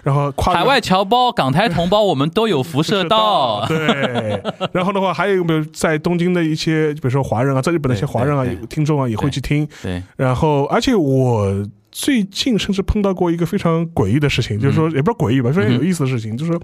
[0.04, 3.66] 然后跨海外侨胞、港台同胞，我们都有辐射到。
[3.68, 9.68] 对，然后的话，还有一个比如在东京的一些，比如说华人啊，在日本的一些华人啊，听众啊，也会去听。
[9.82, 11.66] 对，然后而且我。
[11.98, 16.62] 最近甚至碰到过一个非常诡异的事情，就是说也不是诡异吧，非常有意思的事情，就是说，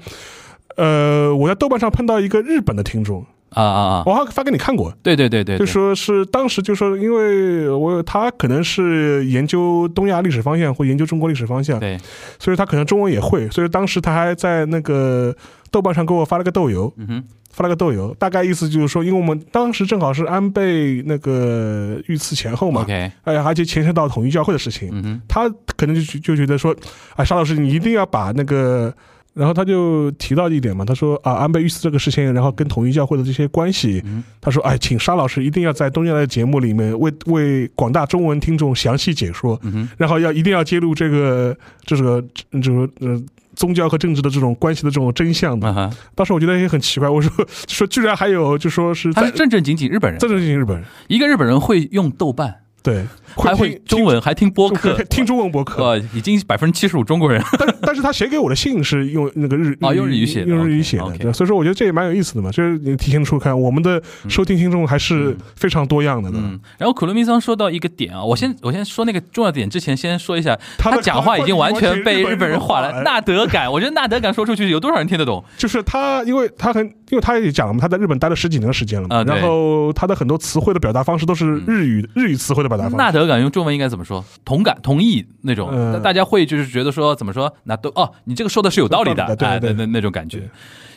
[0.76, 3.26] 呃，我在豆瓣上碰到一个日本的听众。
[3.52, 11.98] 啊啊啊，我还发给你看过，对对对对，就说是当时就说，因为我他可能是研究东亚历史方向或研究中国历史方向，对，
[12.39, 15.34] 所以他可能中文也会，所以当时他还在那个
[15.70, 17.24] 豆瓣上给我发了个豆油，嗯哼。
[17.51, 26.75] 发了个豆油，大概意思就是说，因为我们当时正好是安倍那个遇刺前后嘛哎，而且牵涉到统一教会的事情，嗯他可能就就觉得说，
[27.15, 28.93] 哎，沙老师，你一定要把那个，
[29.33, 34.03] 然后他就提到一点嘛，他说啊，安倍遇刺这个事情，然后跟统一教会的这些关系，
[34.39, 39.59] 他说，哎，请沙老师一定要在东亚的节目里面为为广大中文听众详细解说，
[39.97, 42.23] 然后要一定要揭露这个这个
[42.61, 43.21] 这个呃。
[43.55, 47.09] 宗教和政治的这种关系的这种真相的，当时我觉得也很奇怪。
[47.09, 47.31] 我说
[47.67, 52.55] 说，居然还有，就说是他是正正经经日本人，正正经经日本人，一个日本人会用豆瓣。
[52.84, 57.41] 对，还会中文，还听播客，听中文播客，呃，已经百分之七十五中国人。
[57.60, 66.32] 但但是他写给我的信是用那个日啊，用日语写的，用日语写的，所以说我觉得这也蛮有意思的嘛，就是你体现出看我们的收听听众还是非常多样的。
[66.34, 75.44] 嗯，然后苦鲁米桑说到一个点啊，我先我先说那个重要点之前，先说一下，他讲话已经完全被日本人化了，纳德感，我觉得纳德感说出去有多少人听得懂？
[75.56, 83.51] 就是他，因为他很，因为他也讲了嘛，他在日本待了十几年的时间了嘛，然后他的很多词汇的表达方式都是日语日语词汇的表达方式，纳德感用。
[83.51, 84.23] 中文应该怎么说？
[84.45, 87.53] 同感、同意那种，大家会就是觉得说怎么说？
[87.65, 90.49] 那都哦，你这个说的是有道理的，哎，那那那种感觉。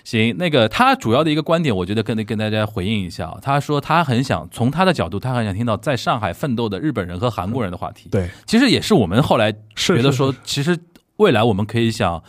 [0.04, 3.34] 行，那个他主要的一个观点，我觉得跟跟大家回应一下。
[3.42, 8.08] 他说他很想从他的角度，他很想听到在上海奋斗的日本人和韩国人的话题。
[8.10, 10.78] 对，其实也是我们后来觉得说，其实
[11.16, 12.22] 未来我们可以想。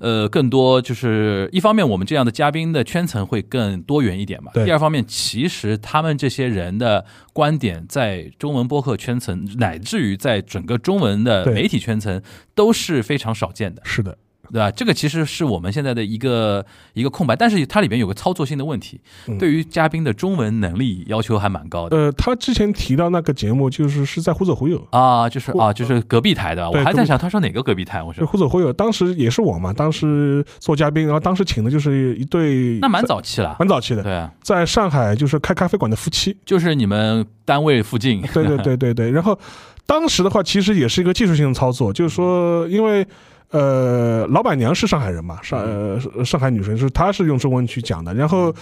[0.00, 4.50] 呃，更多就是一方面，我们这样的嘉宾的圈层会更多元一点嘛。
[4.54, 12.20] 第二方面，其实他们这些人的观点在中文播客圈层，乃至于在整个中文的媒体圈层
[12.54, 13.82] 都是非常少见的。
[13.84, 14.16] 是的，
[14.54, 14.70] 对吧？
[14.70, 21.96] 这个其实是我们现在的一个一个空白，但是它里边有个操作性的问题，嗯对于嘉宾的中文能力要求还蛮高的。
[21.96, 39.10] 呃，他之前提到那个节目，就是是在《忽左忽右》，啊，就是啊，就是隔壁台的，我还在想他说哪个隔壁台，我就说《忽左忽右》，当时也是我嘛，当时做嘉宾，然后当时请的就是一对，那蛮早期了，蛮早期的，对啊，在上海就是开咖啡馆的夫妻，就是你们单位附近，对对对对对。
[39.10, 39.36] 然后
[39.84, 43.04] 当时的话，其实也是一个技术性的操作，就是说，因为
[43.50, 48.54] 呃，老板娘是上海人嘛，上呃上海女生，是她是用中文去讲的，然后。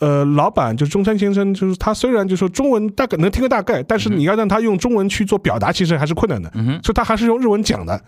[0.00, 7.98] 呃，老板就是中山先生，就是他虽然就说中文大概能听个大概，但是你要让他用中文去做表达，其实还是困难的，嗯所以他还是用日文讲的。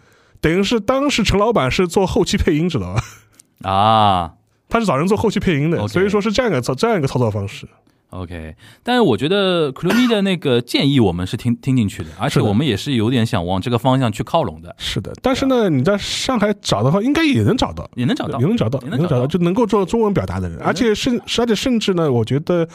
[0.40, 3.70] 等于是当时陈老板是做后期配音，知道吧？
[3.70, 4.32] 啊
[4.68, 7.68] 他是找人做后期配音的所以说是这样一个操这样一个操作方式。
[8.10, 8.54] ，OK。
[8.82, 19.26] 但是我觉得 l u m i 的那个建议我们是听听进去的，而且我们也是有点想往这个方向去靠拢的，是的，但是呢，你在上海找的话，应该也能找到，也能找到也，能找到，也能找到。
[19.26, 22.68] 就能够做中文表达的人，而且甚而且甚至呢，我觉得。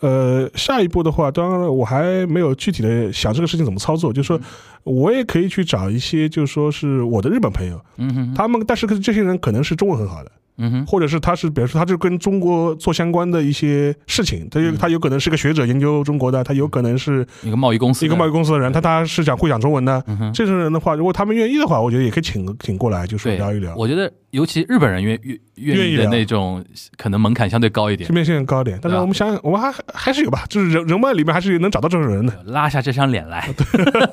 [0.00, 4.40] 呃，下一步的话，当然了我还没有具体的想这个事情怎么操作，就是说
[4.82, 14.64] 我也可以去找一些，就是说是我的日本朋友，嗯哼，他们但是这些人可能是中文很好的，嗯哼，或者是他是，比如说他就跟中国做相关的一些事情，他嗯。
[14.64, 25.18] 有他有可能是个学者研究中国的，他有可能是一个贸易公司，一个贸易公司的人，他他是讲会讲中文的，嗯哼，这种人的话，如果他们愿意的话，我觉得也可以请请过来，就是聊一聊，我觉得尤其日本人愿
[25.56, 26.64] 愿愿意的那种，
[26.96, 28.06] 可能门槛相对高一点。
[28.06, 28.78] 知，名性高一点。
[28.80, 32.42] 但是我们想想，我们还还是有吧，就是人人脉里面还是能找到这种人的。
[32.46, 33.48] 拉下这张脸来。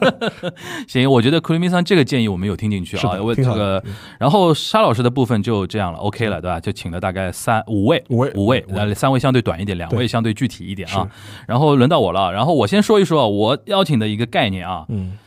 [0.88, 3.84] 行，我觉得 i m i 桑这个建议我们有听进去啊，是的为这个，
[4.20, 6.60] 然后沙老师的部分就这样了，OK 了，对吧？
[6.60, 8.64] 就请了大概三五位，五位五位，
[8.94, 11.10] 三位相对短一点，两位相对具体一点啊。
[11.48, 15.18] 然后轮到我了，然后我先说一说我邀请的一个概念啊，嗯，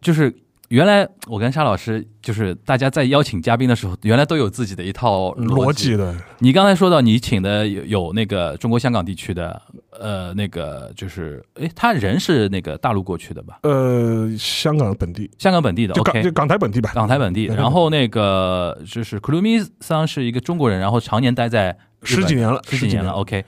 [0.00, 0.32] 就是
[0.72, 9.60] 原来我跟沙老师，就是大家在邀请嘉宾的时候，原来都有自己的一套逻辑辑的，你刚才说到你请的有有那个中国香港地区的，
[10.00, 13.58] 呃，那个就是，诶，他人是那个大陆过去的吧？
[13.64, 17.44] 呃，香港本地，香港本地的就港就港台本地吧，港台本地。
[17.44, 23.18] 然后那个就是 l u m i 桑是一个中国人，然后常年待在十几年了，十几年了了。
[23.18, 23.44] ，OK。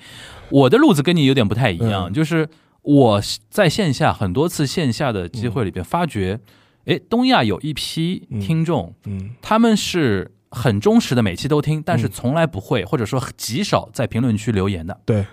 [0.50, 2.46] 我的路子跟你有点不太一样，嗯就是
[2.82, 6.38] 我在线下很多次线下的机会里边发觉，
[6.86, 15.00] 诶，东亚有一批嗯听众，嗯他们是很忠实的，每期都听，但是嗯从来不会，或者说极少在评论区留言的。
[15.04, 15.26] 对，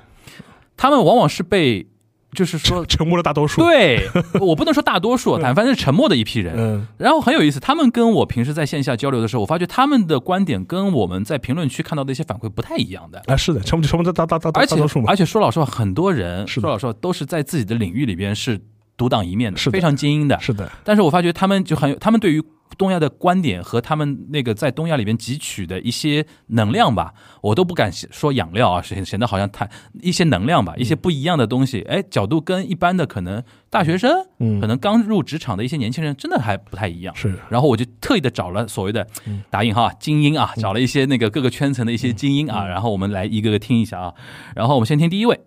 [0.78, 1.86] 他们往往是被，
[2.34, 4.10] 就是说，沉默了大多数。，对
[4.40, 6.56] 我不能说大多数， 但反正是沉默的一批人。
[6.58, 13.22] 嗯，然后很有意思，他们跟我平时在线下交流的时候，我发觉他们的观点跟我们在评论区看到的一些反馈不太一样的。
[13.28, 15.16] 啊，是的，沉默沉默的大大大大而且大多数嘛而。
[15.16, 18.60] 且说老实话，很多人说老实话都是在自己的领域里边是
[19.02, 20.40] 独当一面的，是的非常精英的。
[20.40, 22.44] 是的，但是我发觉他们就很有，他们对于
[22.78, 29.68] 东亚的观点和他们那个在东亚里边汲取的一些能量吧，我都不敢说养料啊，显显得好像太
[30.02, 34.62] 一些能量吧，一些不一样的东西，哎，角度跟一般的可能大学生，嗯。
[34.62, 37.16] 可能刚入职场的一些年轻人，真的还不太一样。
[37.16, 37.36] 是。
[37.50, 39.44] 然后我就特意的找了所谓的嗯。
[39.50, 44.14] 打引号啊精英啊，找了一些那个各个圈层的一些精英啊，然后我们来一个个听一下啊。
[44.56, 45.42] 然后我们先听第一位，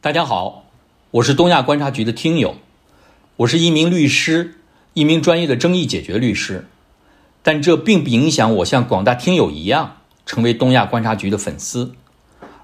[0.00, 0.64] 大家好，
[1.12, 2.54] 我是东亚观察局的听友，
[3.38, 4.60] 我是一名律师，
[4.94, 6.68] 一名专业的争议解决律师，
[7.42, 11.96] 但这并不影响我像广大听友一样成为东亚观察局的粉丝，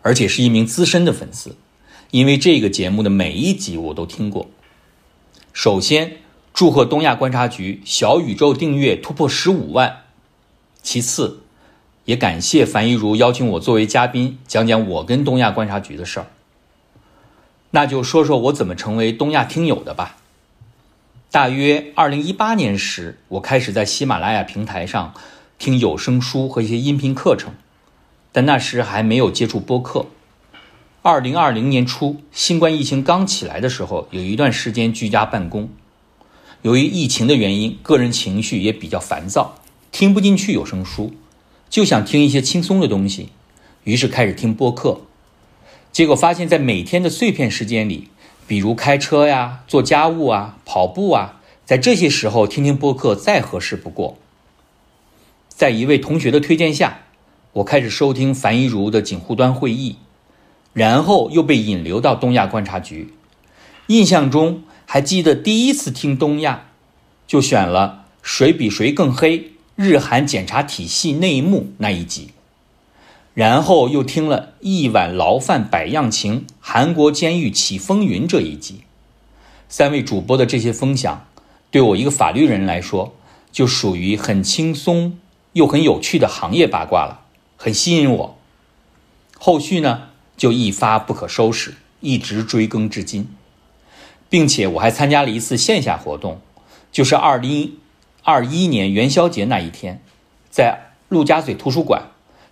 [0.03, 1.57] 而且是一名资深的粉丝，
[2.13, 4.49] 因为这个节目的每一集我都听过。
[5.53, 6.19] 首先，
[6.55, 10.05] 祝贺东亚观察局小宇宙订阅突破十五万；
[10.85, 11.41] 其次，
[12.05, 16.27] 也感谢樊一茹邀请我作为嘉宾，讲讲我跟东亚观察局的事儿。
[17.77, 20.17] 那就说说我怎么成为东亚听友的吧。
[21.31, 25.13] 大约二零一八年时，我开始在喜马拉雅平台上
[25.59, 27.53] 听有声书和一些音频课程，
[28.33, 30.07] 但那时还没有接触播客。
[31.03, 35.69] 二零二零年初，新冠疫情刚起来的时候，有一段时间居家办公，
[36.63, 39.57] 由于疫情的原因，个人情绪也比较烦躁，
[39.93, 41.13] 听不进去有声书，
[41.69, 43.29] 就想听一些轻松的东西，
[43.85, 45.03] 于是开始听播客。
[45.97, 48.09] 结果发现，在每天的碎片时间里，
[48.47, 54.19] 比如开车呀、做家务啊、跑步啊，在这些时候听听播客再合适不过。
[55.49, 56.99] 在一位同学的推荐下，
[57.55, 59.97] 我开始收听樊一茹的锦湖端会议，
[60.75, 63.15] 然后又被引流到东亚观察局。
[63.87, 66.67] 印象中还记得第一次听东亚，
[67.27, 72.33] 就选了“谁比谁更黑”日韩检查体系内幕那一集。
[73.37, 78.81] 然后又听了一碗牢饭百样情，韩国监狱起风云这一集。
[79.69, 81.27] 三位主播的这些分享，
[81.71, 83.15] 对我一个法律人来说，
[83.53, 85.19] 就属于很轻松
[85.53, 87.25] 又很有趣的行业八卦了，
[87.59, 88.39] 很吸引我。
[89.37, 93.29] 后续呢就一发不可收拾，一直追更至今，
[94.31, 96.41] 并且我还参加了一次线下活动，
[96.91, 97.77] 就是二零
[98.23, 100.01] 二一年元宵节那一天，
[100.49, 102.05] 在陆家嘴图书馆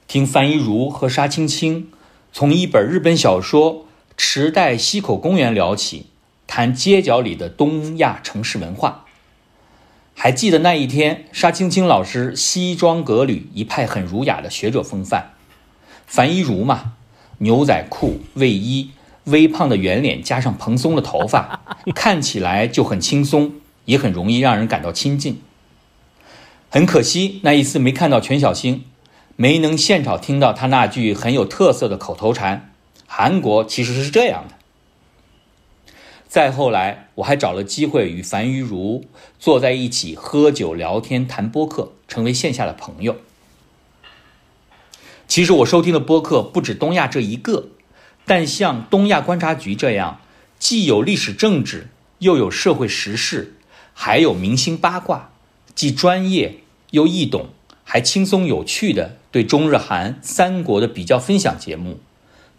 [0.07, 1.89] 听樊一茹和沙青青
[2.33, 3.75] 从一本日本小说
[4.17, 6.07] 《池袋西口公园》聊起，
[6.47, 9.07] 谈街角里的东亚城市文化。
[10.15, 15.33] 还记得那一天，沙青青老师西装革履，一派很儒雅的学者风范。
[16.07, 16.93] 樊一茹嘛，
[17.39, 18.91] 牛仔裤、卫衣，
[19.25, 21.61] 微胖的圆脸加上蓬松的头发，
[21.97, 23.55] 看起来就很轻松，
[23.87, 25.41] 也很容易让人感到亲近。
[26.71, 28.85] 很可惜，那一次没看到全小星，
[29.37, 32.73] 没能现场听到他那句很有特色的口头禅
[33.07, 34.55] ：“韩国其实是这样的。”
[36.29, 39.05] 再后来，我还找了机会与樊于茹
[39.39, 43.17] 坐在一起喝酒聊天谈播客，成为线下的朋友。
[45.27, 47.69] 其实我收听的播客不止东亚这一个，
[48.25, 50.21] 但像东亚观察局这样，
[50.59, 53.57] 既有历史政治，又有社会时事，
[53.93, 55.31] 还有明星八卦，
[55.75, 56.61] 既专业
[56.91, 57.49] 又易懂，
[57.85, 61.99] 还轻松有趣的对中日韩三国的比较分享节目，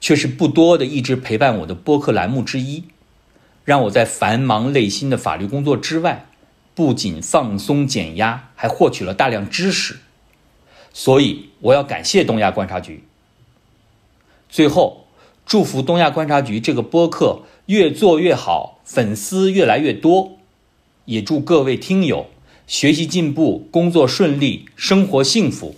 [0.02, 2.84] 却是不多的一直陪伴我的播客栏目之一，
[3.64, 6.26] 让我在繁忙累心的法律工作之外，
[6.74, 10.00] 不仅放松减压，还获取了大量知识。
[10.92, 13.06] 所以我要感谢东亚观察局。
[14.50, 15.06] 最后，
[15.46, 20.38] 祝福东亚观察局这个播客越做越好，粉丝越来越多，
[21.06, 22.26] 也祝各位听友
[22.68, 25.78] 学习进步，工作顺利，生活幸福。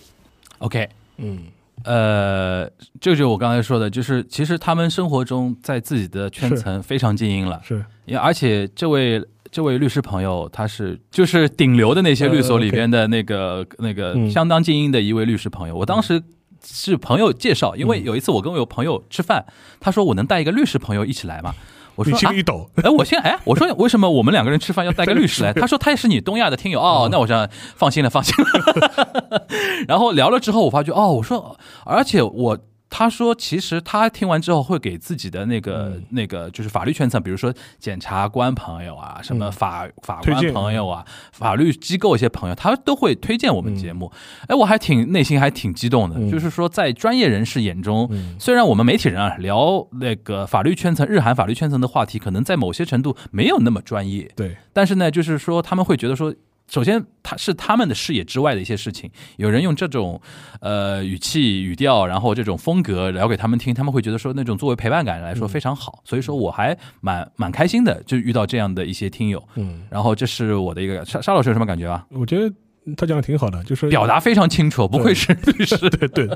[0.59, 1.39] OK，嗯，
[1.83, 2.65] 呃，
[2.99, 7.83] 这就是我刚才说的，就是其实他们生活中在自己的圈层非常精英了，是。
[8.05, 14.29] 也而且这位这位律师朋友他是就是顶流的那些律所里边的那个、那个嗯。
[14.31, 15.75] 相当精英的一位律师朋友。
[15.75, 16.21] 我当时
[16.63, 18.03] 是朋友介绍，因为嗯。
[18.03, 19.45] 有一次我跟我有朋友吃饭，
[19.79, 21.53] 他说我能带一个律师朋友一起来吗？
[21.97, 25.51] 我说心里一，抖，哎，我先哎，我说为什么我们两个人吃饭要带个律师来？
[25.59, 29.43] 他说他也是你东亚的听友哦，那我想放心了，放心了。
[29.89, 32.57] 然后聊了之后，我发觉哦，我说，而且我。
[32.89, 36.03] 他说：“其实他听完之后会给自己的那个、嗯。
[36.11, 39.51] 那个就是法律圈层，比如说检察官朋友啊，什么嗯。
[39.51, 44.11] 法、法官朋友啊，法律机构一些朋友，他都会推荐我们节目。
[44.47, 46.31] 哎，我还挺内心还挺激动的，嗯。
[46.31, 48.35] 就是说在专业人士眼中，嗯。
[48.39, 56.33] 虽然我们媒体人啊聊那个法律圈层、日韩法律圈层的话题，可能在某些程度没有那么专业，对，但是呢，就是说他们会觉得说，
[56.67, 60.21] 首先他是他们的视野之外的一些事情，有人用这种
[60.59, 72.05] 呃语气、语调，然后这种风格聊给他们听，他们会觉得说那种作为陪伴感来说非常好，所以说我还蛮蛮开心的，就遇到这样的一些听友，嗯，然后这是我的一个沙沙老师有什么感觉啊？
[72.11, 72.53] 我觉得
[72.95, 76.29] 他讲的挺好的，就是表达非常清楚，不愧是律师， 对对。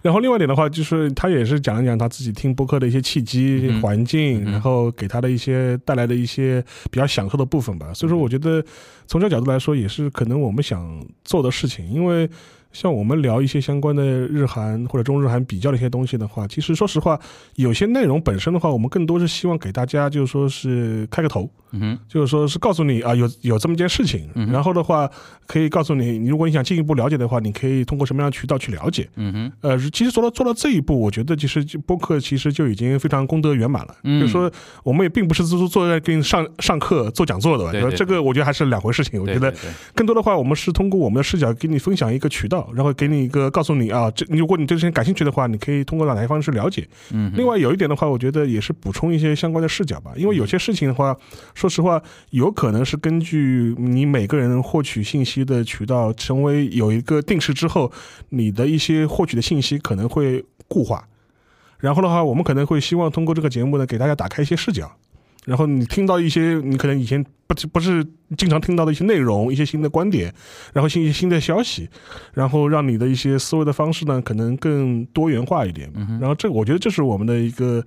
[0.00, 7.92] 然后另外一点的话，就是他也是讲一讲他自己听播客的一些契机、嗯环境，嗯然后给他的一些带来的一些比较享受的部分吧。
[7.92, 8.64] 所以说，我觉得
[9.06, 12.28] 从这个角度来说，也是可能我们想做的事情，因为。
[12.78, 17.18] 像我们聊一些相关的日韩或者中日韩比较的一些东西的话，其实说实话，
[17.56, 25.10] 有些内容本身的话，我们更多是希望给大家就是说是开个头，嗯哼，就是说是告诉你啊，有有这么件事情，嗯然后的话
[25.48, 29.08] 可以告诉你，你如果你想进一步了解的话，你可以通过什么样的渠道去了解。
[29.16, 33.96] 嗯哼，呃，其实做到做到这一步，我觉得其实就播客其实就已经非常功德圆满了。
[34.04, 34.48] 嗯就是说，
[34.84, 37.72] 我们也并不是做坐在给你上上课做讲座的吧？
[37.72, 39.20] 对对这个我觉得还是两回事情。
[39.20, 39.52] 我觉得
[39.96, 46.86] 更多的话，我们是通过我们的视角给你分享一个渠道，然后给你一个告诉你啊，这如果你对这些感兴趣的话，你可以通过哪些方式了解。
[47.12, 51.16] 嗯，另外有一点的话，我觉得也是补充一些相关的视角吧，因为有些事情的话，
[51.54, 57.90] 说实话，有可能是根据你每个人获取信息的渠道成为有一个定式之后，
[58.30, 61.04] 你的一些获取的信息可能会固化。
[61.78, 64.90] 然后的话，我们可能会希望通过这个节目呢，给大家打开一些视角。
[65.48, 68.04] 然后你听到一些你可能以前不不是
[68.36, 70.30] 经常听到的一些内容，一些新的观点，
[70.74, 71.88] 然后新一些新的消息，
[72.34, 75.90] 然后让你的一些思维的方式呢，可能更多元化一点。
[76.20, 77.82] 然后这个我觉得这是我们的一个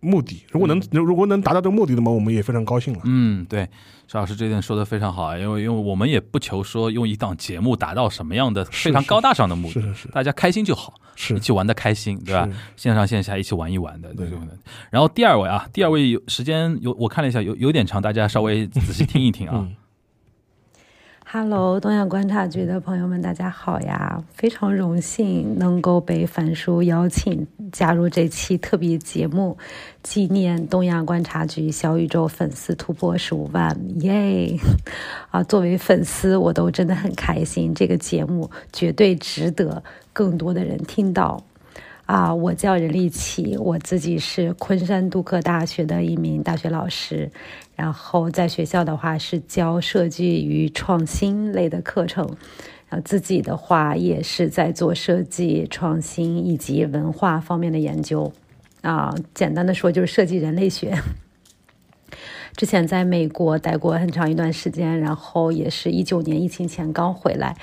[0.00, 0.44] 目的。
[0.50, 3.00] 如果能如果能达到这个目的的话，我们也非常高兴了。
[3.04, 3.68] 嗯，对，
[4.06, 12.48] 邵老师这点说的非常好啊，因为因为我们也不求说用一档节目达到什么样的非常高大上的目的，是是是大家开心就好，是一起玩的开心，对吧？
[12.76, 14.48] 线上线下一起玩一玩的，对对对。
[14.90, 19.54] 然后第二位啊，第二位有时间有我看了一下，有有点长，大家稍微仔细听一听啊。
[19.66, 19.74] 嗯
[21.30, 24.24] Hello，东亚观察局的朋友们，大家好呀！
[24.32, 29.58] 非常荣幸能够被樊叔邀请加入这期特别节目，
[30.02, 34.56] 纪念东亚观察局小宇宙粉丝突破十五万，耶！
[35.30, 39.82] 啊，作为粉丝，我都真的很开心，这个节目绝对值得
[40.14, 41.44] 更多的人听到。
[42.06, 47.30] 啊，我叫任丽琪，我自己是昆山杜克大学的一名大学老师，
[47.78, 52.26] 然后在学校的话是教设计与创新类的课程，
[52.88, 58.32] 然后自己的话也是在做设计创新以及文化方面的研究，
[58.82, 61.00] 啊，简单的说就是设计人类学。
[62.56, 67.56] 之前在美国待过很长一段时间，然后也是一九年疫情前刚回来。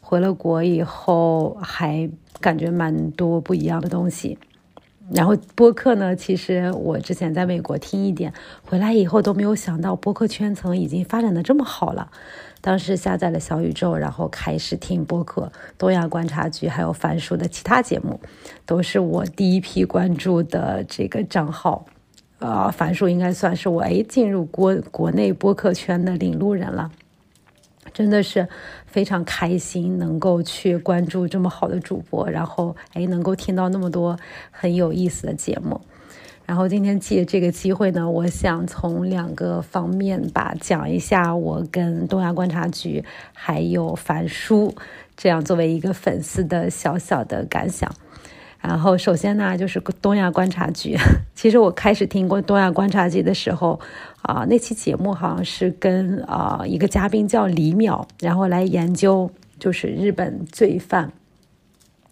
[0.00, 2.08] 回了国以后，还
[2.40, 4.38] 感觉蛮多不一样的东西。
[5.12, 8.32] 然后播客呢，其实我之前在美国听一点，
[8.64, 12.10] 回来以后都没有想到播客圈层已经发展的这么好了。
[12.60, 18.20] 当时下载了小宇宙，然后开始听播客，东亚观察局还有樊叔的其他节目，
[18.66, 21.86] 都是我第一批关注的这个账号。
[22.40, 26.90] 呃，樊叔应该算是我哎进入国国内播客圈的领路人了。
[27.92, 28.48] 真的是
[28.86, 34.18] 非常开心，能够去关注这么好的主播，然后哎，能够听到那么多
[34.50, 35.80] 很有意思的节目。
[36.46, 44.74] 然后今天借这个机会呢，我想从两个方面吧，讲一下我跟东亚观察局还有樊叔
[45.14, 47.94] 这样作为一个粉丝的小小的感想。
[48.60, 50.96] 然后首先呢，就是东亚观察局。
[51.34, 53.80] 其实我开始听过东亚观察局的时候。
[54.20, 61.12] 啊，那期节目好像是跟啊一个嘉宾叫李淼，然后来研究就是日本罪犯，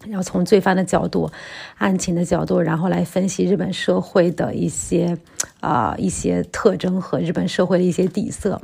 [0.07, 1.29] 然后从罪犯的角度、
[1.77, 5.17] 案情的角度，然后来分析日本社会的一些
[5.59, 8.59] 啊一些特征和日本社会的一些底色，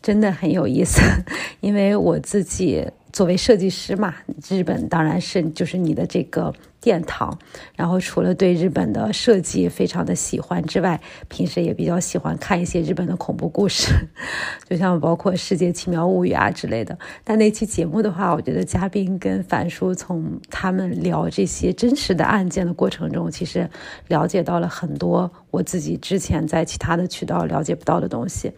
[0.00, 1.00] 真的很有意思。
[1.60, 4.12] 因为我自己作为设计师嘛，
[4.50, 6.52] 日本当然是就是你的这个。
[6.84, 7.38] 殿堂，
[7.74, 13.90] 然后除了对日本的设计非常的喜欢之外，平时也比较喜欢看一些日本的恐怖故事，
[14.68, 16.98] 就像包括《世界奇妙物语》啊之类的。
[17.24, 23.66] 但那期节目的话，我觉得嘉宾跟樊叔从他们聊这些真实的案件的过程中，其实
[24.08, 28.52] 了解到了很多我自己之前在其他的渠道了解不到的东西。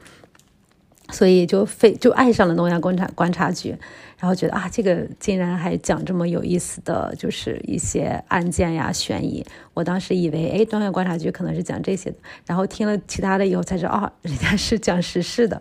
[1.11, 3.77] 所以就非就爱上了东亚观察观察局，
[4.19, 9.45] 然后觉得啊，这个竟然还讲这么有意思的就是一些案件呀、悬疑。
[9.73, 15.61] 我当时以为，哎，东亚观察局可能是讲这些的，然后听了其他的以后才知道，哦， 人家是讲时事的，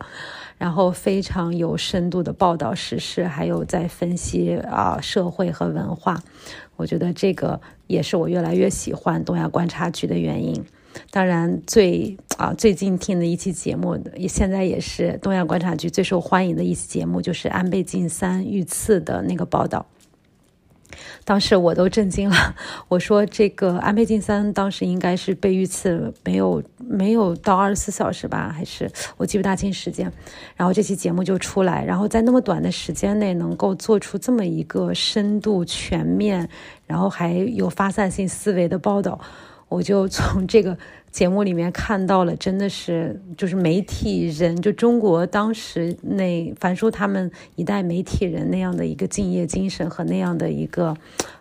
[0.57, 6.19] 然后非常有深度的报道时事，还有在分析啊社会和文化。
[6.75, 10.65] 我觉得这个也是我越来越喜欢东亚观察局的原因。
[11.11, 19.85] 当然，最啊最近听的一期节目，也现在也是东亚观察局最受欢迎的一期节目，就是安倍晋三遇刺的那个报道。
[21.25, 22.55] 当时我都震惊了，
[22.87, 30.09] 我说这个安倍晋三当时应该是被遇刺，没有没有到二十四小时吧，还是我记不大清时间。
[30.55, 36.47] 然后这期节目就出来，然后在那么短的时间内能够做出这么一个深度全面，
[36.85, 39.19] 然后还有发散性思维的报道。
[39.67, 40.77] 我就从这个
[41.11, 50.95] 节目里面看到了，真的是就是媒体人，就中国当时那樊叔他们一代媒体人那样的一个敬业精神和那样的一个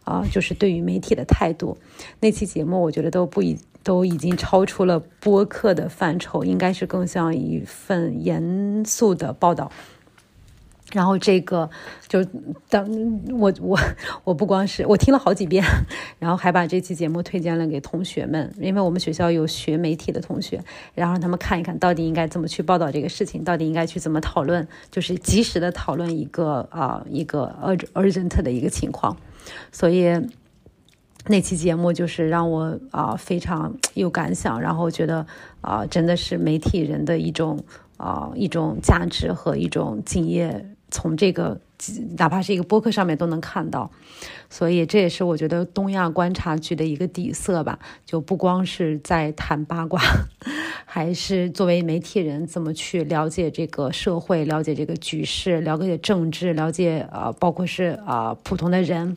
[0.05, 1.77] 啊，就是对于媒体的态度。
[2.21, 9.71] 那期节目我觉得都不已都已经超出了播客的范畴，应该是更像一份严肃的报道。
[10.95, 11.69] 然后这个
[12.07, 12.25] 就
[12.71, 12.89] 当
[13.37, 13.77] 我我
[14.23, 15.65] 我不光是我听了好几遍，
[16.21, 20.63] 然后还把这期节目推荐了给同学们，因为我们学校有学媒体的同学，
[20.95, 27.53] 然后让他们看一看到底应该怎么去报道这个事情，到底应该去怎么讨论，就是及时的讨论一个啊一个
[27.95, 29.17] urgent 的一个情况，
[29.73, 30.13] 所以
[31.27, 35.27] 那期节目就是让我啊非常有感想，然后觉得
[35.61, 37.65] 啊真的是媒体人的一种
[37.97, 40.71] 啊一种价值和一种敬业。
[40.95, 41.61] 从这个
[42.17, 43.91] 哪怕是一个播客上面都能看到，
[44.49, 47.81] 所以这也是我觉得东亚观察局的一个底色吧。
[48.07, 50.01] 就不光是在谈八卦，
[50.87, 59.17] 还是作为媒体人怎么去了解这个社会、了解这个局势、了解政治、了解啊，包括是啊普通的人，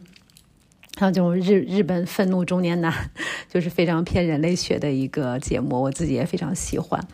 [0.98, 3.12] 像这种日日本愤怒中年男，
[3.54, 7.08] 就是非常偏人类学的一个节目，我自己也非常喜欢。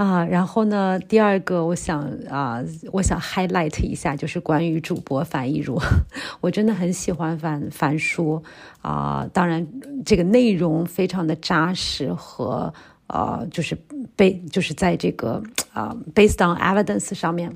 [0.00, 0.98] 啊，然后呢？
[0.98, 5.78] 第二个，我想啊，我想 highlight 一下，就是关于主播樊一茹，
[6.40, 8.42] 我真的很喜欢樊樊叔
[8.80, 9.28] 啊。
[9.30, 9.66] 当然，
[10.06, 12.72] 这个内容非常的扎实和
[13.08, 13.76] 呃，就是
[14.16, 15.42] 被就是在这个
[15.74, 17.54] 啊 based on evidence 上面，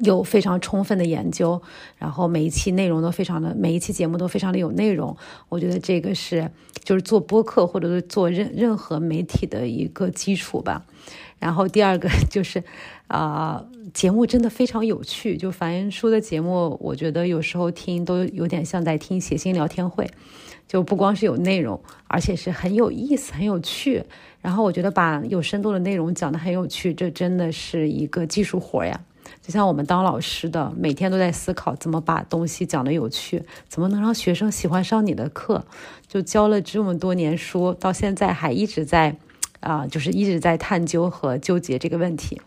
[0.00, 1.60] 有非常充分的研究，
[1.96, 5.16] 然后每一期内容都非常的，每一期节目都非常的有内容。
[5.48, 6.50] 我觉得这个是
[6.84, 10.84] 就是做播客或者是做任任何媒体的一个基础吧。
[11.38, 12.62] 然后第二个就是
[13.08, 15.36] 啊、节目真的非常有趣。
[15.36, 20.10] 就樊言书的节目，我觉得有时候听都有点像在听谐星聊天会，
[20.66, 24.04] 就不光是有内容，而且是很有意思、很有趣。
[24.40, 29.00] 然后我觉得把有深度的内容讲得很有趣，这真的是一个技术活呀。
[29.48, 35.64] 就像我们当老师的，每天都在思考怎么把东西讲得有趣，怎么能让学生喜欢上你的课。
[36.06, 39.16] 就教了这么多年书，到现在还一直在，
[39.60, 42.42] 啊、就是一直在探究和纠结这个问题。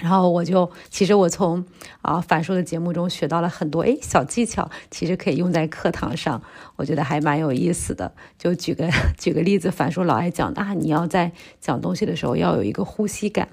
[0.00, 1.64] 然后我就，其实我从
[2.02, 6.42] 啊樊叔的节目中学到了很多诶小技巧，其实可以用在课堂上，
[6.76, 8.12] 我觉得还蛮有意思的。
[8.38, 13.48] 就举个 举个例子，樊叔老爱讲啊，你要在讲东西的时候要有一个呼吸感。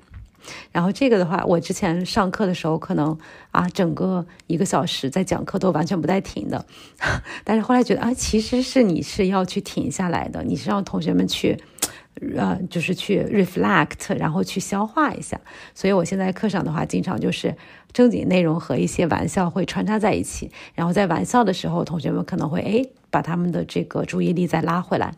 [0.72, 3.18] 然后这个的话，我之前上课的时候，可能
[3.52, 6.66] 啊，整个一个小时在讲课都完全不带停的，
[7.44, 11.58] 但是后来觉得啊，其实是你是要去停下来的，你是让同学们去，
[12.38, 15.40] 呃，就是去 reflect，然后去消化一下。
[15.74, 17.56] 所以我现在课上的话，经常就是
[17.92, 25.14] 正经内容和一些玩笑会穿插在一起，然后在玩笑的时候，同学们可能会哎把他们的这个注意力再拉回来，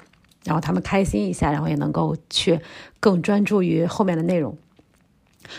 [0.45, 2.59] 然后他们开心一下，然后也能够去
[2.99, 4.57] 更专注于后面的内容。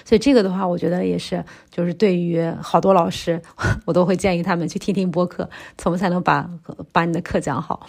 [0.04, 3.40] 所以这个的话，我觉得也是，就是对于好多老师，
[3.86, 6.48] 我都会建议他们去听听播客，怎么才能把
[6.92, 7.86] 把你的课讲好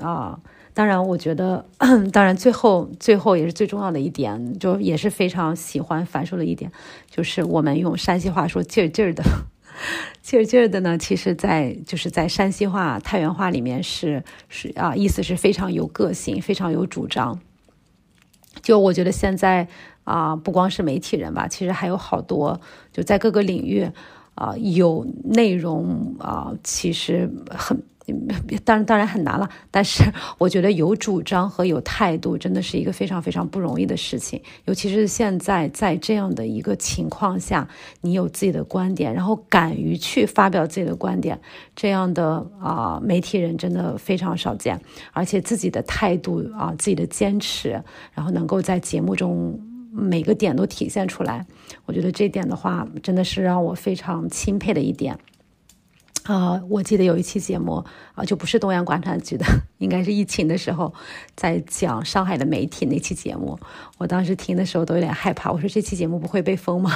[0.00, 0.38] 啊？
[0.74, 1.64] 当然，我觉得，
[2.12, 6.70] 当然最后最后也是最重要的一点，就也是非常喜欢樊叔的一点，
[7.10, 9.24] 就是我们用山西话说劲儿劲儿的，
[10.20, 17.40] 劲儿劲儿的呢，其实在就是在山西话、太原话里面是是啊，意思是非常有个性、非常有主张。
[18.62, 19.68] 就我觉得现在
[20.06, 22.58] 啊、不光是媒体人吧，其实还有好多
[22.92, 23.86] 就在各个领域
[24.34, 27.82] 啊、有内容啊、其实很。
[28.64, 29.50] 当然，当然很难了。
[29.68, 30.04] 但是，
[30.38, 34.40] 我觉得有主张和有态度，真的是一个非常非常不容易的事情。
[34.66, 37.66] 尤其是现在在这样的一个情况下，
[38.02, 41.40] 你有自己的观点，然后敢于去发表自己的观点，
[41.74, 44.80] 这样的啊、媒体人真的非常少见。
[45.12, 47.70] 而且自己的态度啊、自己的坚持，
[48.14, 49.58] 然后能够在节目中
[49.98, 51.46] 每个点都体现出来，
[51.86, 55.18] 我觉得这点的话，真的是让我非常钦佩的一点。
[56.24, 57.84] 啊、我记得有一期节目
[58.14, 59.46] 啊、就不是东阳广场局的，
[59.78, 60.92] 应该是疫情的时候，
[61.36, 63.58] 在讲上海的媒体那期节目。
[63.98, 66.90] 我当时听的时候都有点害怕，我说这期节目不会被封吗？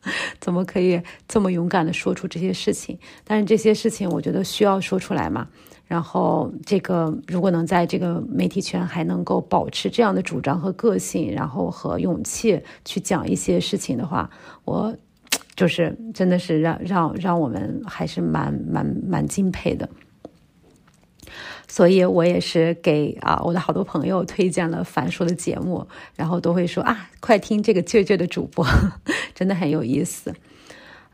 [0.38, 2.98] 怎么可以这么勇敢的说出这些事情？
[3.24, 5.48] 但是这些事情，我觉得需要说出来嘛。
[5.86, 14.28] 然后，这个如果能在这个媒体圈还能够保持这样的主张和个性，然后和勇气去讲一些事情的话，
[14.64, 14.96] 我
[15.54, 19.88] 就是真的是让让让我们还是蛮蛮蛮敬佩的。
[21.68, 28.64] 所以我也是给啊我的好多朋友推荐了樊叔的节目，然后都会说啊，快听这个倔倔的主播，
[29.34, 30.32] 真的很有意思。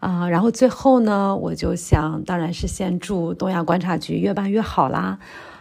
[0.00, 5.18] 啊、然后最后呢，我就想，当然是先祝东亚观察局越办越好啦，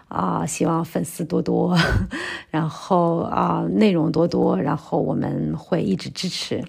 [0.07, 1.77] 啊、希望粉丝多多，
[2.49, 6.63] 然后啊、内容多多，然后我们会一直支持。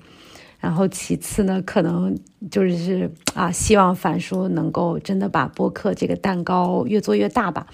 [0.58, 2.18] 然后其次呢，可能
[2.50, 7.66] 就是啊，希望樊叔能够真的把播客这个蛋糕越做越大吧。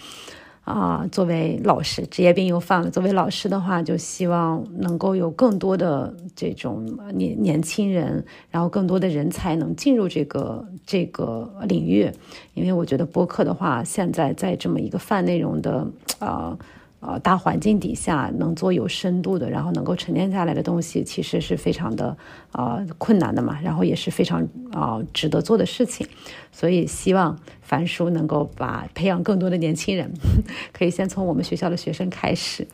[0.67, 2.91] 啊，作为老师，职业病又犯了。
[2.91, 12.11] 作为老师的话，就希望能够有更多的这种年年轻人，然后更多的人才能进入这个这个领域。
[12.55, 15.87] 因为我觉得播客的话，现在在这么一个泛内容的
[16.19, 16.27] 啊。
[16.51, 16.59] 呃，
[17.01, 22.17] 呃大环境底下能做有深度的，然后能够沉淀下来的东西，其实是非常的
[22.53, 26.07] 呃困难的嘛，然后也是非常啊、值得做的事情。
[26.53, 30.13] 所以希望樊叔能够把培养更多的年轻人，
[30.73, 32.67] 可以先从我们学校的学生开始。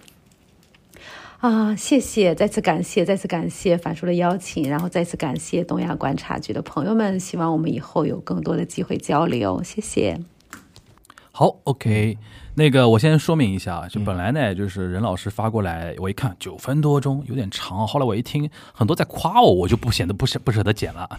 [1.40, 10.20] 啊，谢谢，再次感谢，再次感谢樊叔的邀请，然后再次感谢东亚观察局的朋友们，希望我们以后有更多的机会交流，谢谢。
[11.32, 12.16] 好，OK，
[12.54, 17.86] 那个我先说明一下，就本来呢，就是任老师发过来，我一看九分多钟，有点长。
[17.86, 21.08] 后来我一听很多在夸我，我就不显得不舍不舍得剪了，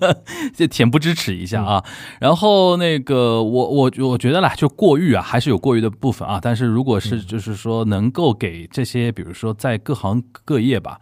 [0.56, 1.84] 就恬不知耻一下啊。
[2.18, 6.40] 然后那个我我我觉得啦，就过誉啊，还是有过誉的部分啊。
[6.42, 10.98] 但是如果是就是说能够给这些，比如说在各行各业吧。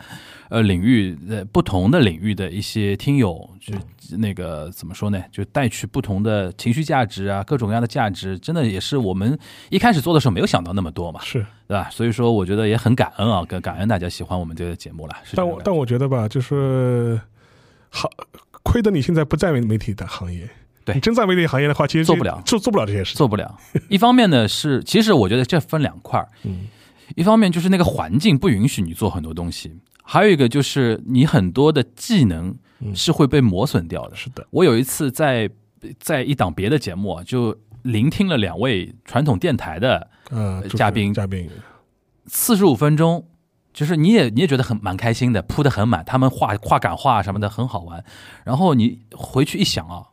[0.48, 3.74] 呃，领域呃不同的领域的一些听友，就
[4.16, 5.22] 那个怎么说呢？
[5.30, 9.38] 就带去不同的情绪价值啊，各种各样的价值，真的也是我们
[9.70, 11.88] 一开始做的时候没有想到那么多嘛，是对吧？
[11.90, 15.14] 所以说，我觉得也很感恩啊，感感恩大家喜欢我们这个节目了。
[15.22, 17.20] 是但我但我觉得吧，就是
[17.90, 18.08] 好
[18.62, 20.48] 亏得你现在不在媒体的行业。
[20.84, 23.14] 对你真在媒体行业的话，其实做不了做做不了这些事。
[23.14, 23.58] 做不了。
[23.90, 26.66] 一方面呢是，其实我觉得这分两块儿，嗯，
[27.14, 29.70] 一方面就是那个环境不允许你做很多东西，
[30.10, 32.56] 还有一个就是你很多的技能
[32.94, 34.16] 是会被磨损掉的。
[34.16, 35.50] 是的，我有一次在
[36.00, 41.50] 在一档别的节目啊，就聆听了两位传统电台的呃嘉宾，嘉宾
[42.26, 43.26] 四十五分钟，
[43.74, 48.02] 就是你也你也觉得很蛮开心的，铺的很满，他们话话赶话什么的很好玩，
[48.44, 50.07] 然后你回去一想啊。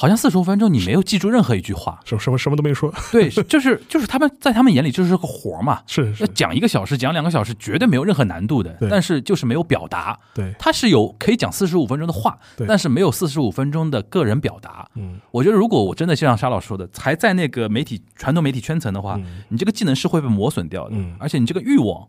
[0.00, 2.90] 好像四十五分钟你没有记住任何一句话，什么什么什么都没说。
[3.12, 10.18] 对，就是就是他们在他们眼里就是个活嘛，是是讲一个小时讲两个小时绝对没有任何难度的，但是就是没有表达。
[10.32, 14.88] 对，他是有可以讲四十五分钟的话，但是没有四十五分钟的个人表达。
[14.94, 19.20] 嗯，我觉得如果我真的像沙老师说的，还在那个媒体传统媒体圈层的话，
[19.50, 22.08] 你这个技能是会被磨损掉的，而且你这个欲望。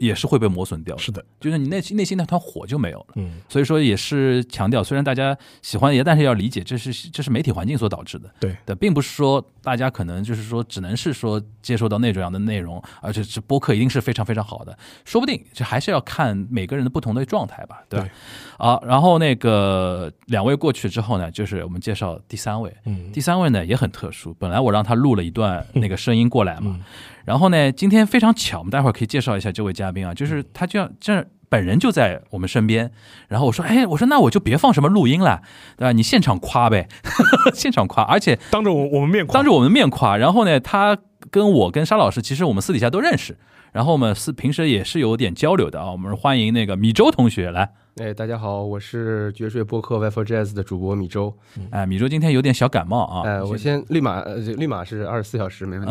[0.00, 3.06] 也是会被磨损掉是的，就是你内心内心那团火就没有了。
[3.16, 8.28] 嗯，所以说也是强调，虽然大家喜欢也，但是要理解这是这是媒体环境所导致的。
[8.40, 18.08] 对的，并不是说大家可能就是说只能是说接受到那种样的内容，而且这播客一定是非常非常好的，说不定这还是要看每个人的不同的状态吧，对吧？
[18.56, 26.80] 啊，然后那个两位过去之后呢，就是我们介绍第三位，嗯，第三位呢也很特殊，本来我让他录了一段那个声音过来嘛。
[27.24, 32.90] 然后呢，今天非常巧，我们待会儿可以介绍一下这位嘉宾啊，就是他就要这本人就在我们身边。
[33.28, 35.42] 然后我说，哎，我说那我就别放什么录音了，
[35.76, 35.92] 对吧？
[35.92, 36.88] 你现场夸呗，
[37.52, 40.16] 现场夸，而且当着我我们面夸，当着我们面夸。
[40.16, 40.96] 然后呢，他
[41.30, 43.36] 跟我跟沙老师，其实我们私底下都认识，
[43.72, 45.90] 然后我们是平时也是有点交流的啊。
[45.90, 47.72] 我们欢迎那个米周同学来。
[47.98, 51.34] 哎，大家好，我是爵士播客 w e for Jazz 的主播米周。
[51.70, 53.22] 哎，米周今天有点小感冒啊。
[53.28, 55.88] 哎，我先立马，呃，立马是二十四小时没问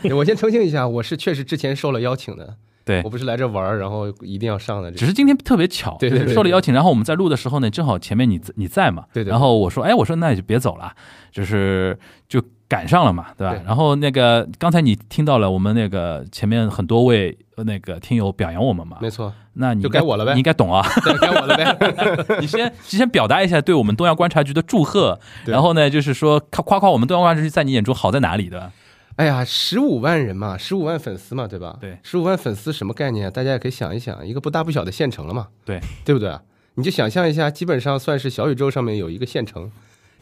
[0.00, 0.12] 题。
[0.14, 2.54] 我先澄清一下，我是确实之前受了邀请的。
[2.84, 4.90] 对，我不是来这玩儿然后一定要上的。
[4.92, 9.30] 只是今天特别巧，对对，受了邀请，然后我们在录的时候呢，正好前面你你在嘛，对对。
[9.30, 10.94] 然后我说，哎，我说那就别走了，
[11.30, 11.98] 就是
[12.28, 13.56] 就赶上了嘛，对吧？
[13.64, 19.32] 然后那个刚才你听到了我们那个前面很多位那个听友表扬我们嘛，没错。
[19.54, 20.86] 那你就该我了呗，你应该懂啊，
[21.20, 21.76] 该我了呗。
[22.40, 28.70] 你先先表达一下对我们东亚观察局的祝贺，然后呢，就是说夸夸我们东亚观察局在你眼中好在哪里的。
[29.16, 31.76] 哎呀，十五万人嘛，十五万粉丝嘛，对吧？
[31.80, 33.28] 对，十五万粉丝什么概念？
[33.32, 35.48] 大家也可以想一想，一个不大不小的县城了嘛。
[35.64, 36.40] 对，对不对啊？
[36.74, 39.68] 你就想象一下，基本上算是小宇宙上面有一个县城，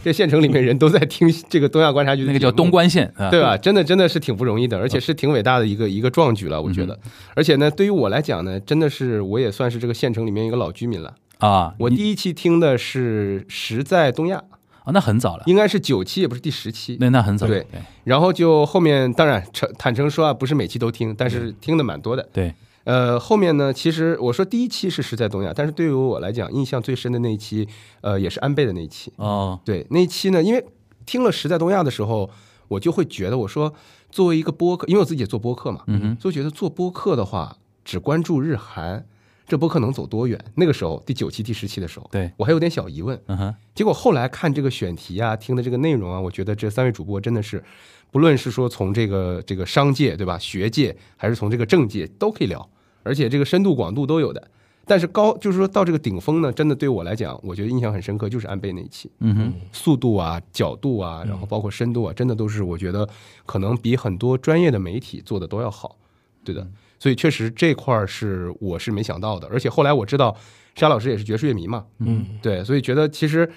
[0.03, 3.57] 这县城里面人都在听这个东亚观察局，那个叫东关县，对吧？
[3.57, 6.99] 真的真的是挺不容易的，而且是挺伟大的一个一个壮举了，我觉得。
[7.34, 11.74] 而且呢，对于我来讲呢，真的是我也算是这个县城里面一个老居民了啊。
[11.78, 14.38] 我第一期听的是《实在东亚》。
[14.84, 16.97] 啊，那很早了，应该是九期，也不是第十期。
[17.01, 17.44] 那那很早。
[17.44, 17.66] 对，
[18.05, 22.24] 然后就后面，当然诚坦诚说啊，不是每期都听，但是听的蛮多的。
[22.32, 22.55] 对，
[22.87, 27.66] 呃，后面呢，其实我说第一期是实在东亚，但是对于我来讲，印象最深的那一期，
[28.01, 29.12] 呃，也是安倍的那一期。
[29.16, 30.64] 哦，对，那一期呢，因为
[31.05, 32.30] 听了实在东亚的时候，
[32.68, 33.74] 我就会觉得，我说
[34.11, 39.05] 作为一个播客，因为我自己也做播客嘛，嗯哼，就觉得做播客的话，只关注日韩。
[39.49, 40.37] 这播客能走多远？
[40.57, 43.16] 那个时候第九期、第十期的时候，对我还有点小疑问。
[43.26, 47.62] 嗯哼，结果后来看这个选题啊，听的这个内容啊，我觉得这三位主播真的是，
[48.11, 52.68] 不论是说从这个这个商界对吧，学界，还是从这个政界都可以聊，
[53.07, 54.51] 而且这个深度广度都有的。
[54.89, 59.11] 但是高就是说到这个顶峰呢，真的对我来讲，我觉得印象很深刻，就是安倍那一期。
[59.21, 63.09] 嗯哼，速度啊、角度啊，然后包括深度啊，真的都是我觉得
[63.45, 65.97] 可能比很多专业的媒体做的都要好。
[66.45, 66.67] 对的。
[66.99, 70.35] 所以确实这块儿是我是没想到的，而且后来我知道
[70.75, 73.49] 沙老师也是爵士乐迷嘛，嗯，对，所以觉得其实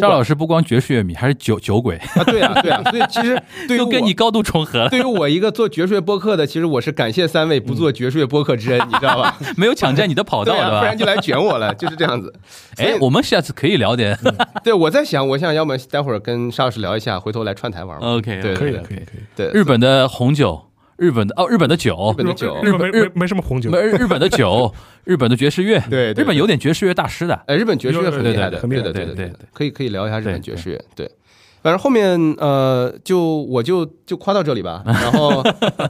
[0.00, 4.88] 沙老师不光爵士乐迷，还是酒酒鬼啊，对啊，对啊，所以其实 对于跟你高度重合了。
[4.88, 9.36] 对于我一个做爵士乐播客的，其实我是感谢三位不做爵士乐播客之恩，你知道吧？
[9.56, 10.80] 没有抢占你的跑道， 对吧？
[10.80, 12.32] 不然就来卷我了，就是这样子。
[12.78, 14.18] 哎，我们下次可以聊点。
[14.62, 17.98] 对，我在想，我想要么待会儿跟沙老师聊一下，回头来串台玩。
[17.98, 19.20] OK，对，可以的，可以，可以。
[19.34, 20.62] 对，日本的红酒。
[20.96, 24.72] 日本的哦，日本的酒，日本的酒，日本没没什么红酒，没日本的酒，
[25.04, 31.10] 日本的爵士乐，对，日本有点爵士乐大师的，哎，日本爵士乐很厉害的，对的，对的，对的，可以可以聊一下日本爵士乐，对。
[31.66, 35.42] 反正后面呃，就我就就夸到这里吧， 然后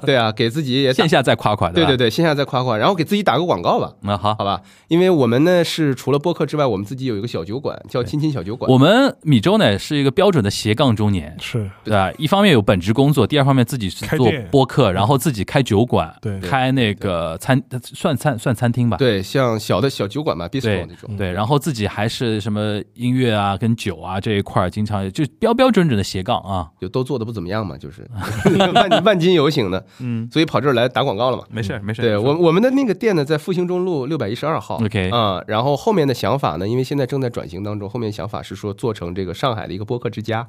[0.06, 3.92] 对啊，给自己也线下再夸夸，对对对，线下再夸夸，然后给自己打个广告吧。
[4.00, 8.72] 那好，好吧，因为我们呢是除了播客之外，我们自己有一个小酒馆，叫亲亲小酒馆。
[8.72, 11.70] 我们米粥呢是一个标准的斜杠中年，是。
[11.84, 12.10] 对吧？
[12.16, 25.65] 一方面有本职工作，第二方面自己是做播客，然后自己开酒馆，对，开那个餐算餐算餐厅吧，对，像小的小酒馆吧，bistro 那种，对，然后自己还是什么音乐啊跟酒啊这一块儿，经常就标标。
[25.66, 28.08] 标准准的斜杠啊，就都做的不怎么样嘛，就是。
[28.72, 31.42] 万万金油型的，嗯，所以跑这儿来打广告了嘛。
[31.50, 32.00] 没事没事。
[32.00, 34.76] 对我我们的那个店呢，在复兴中路六百一十二号。
[34.76, 40.46] OK 啊，然后后面的想法呢，因为现在正在转型当中，后面想法是说做成这个上海的一个播客之家，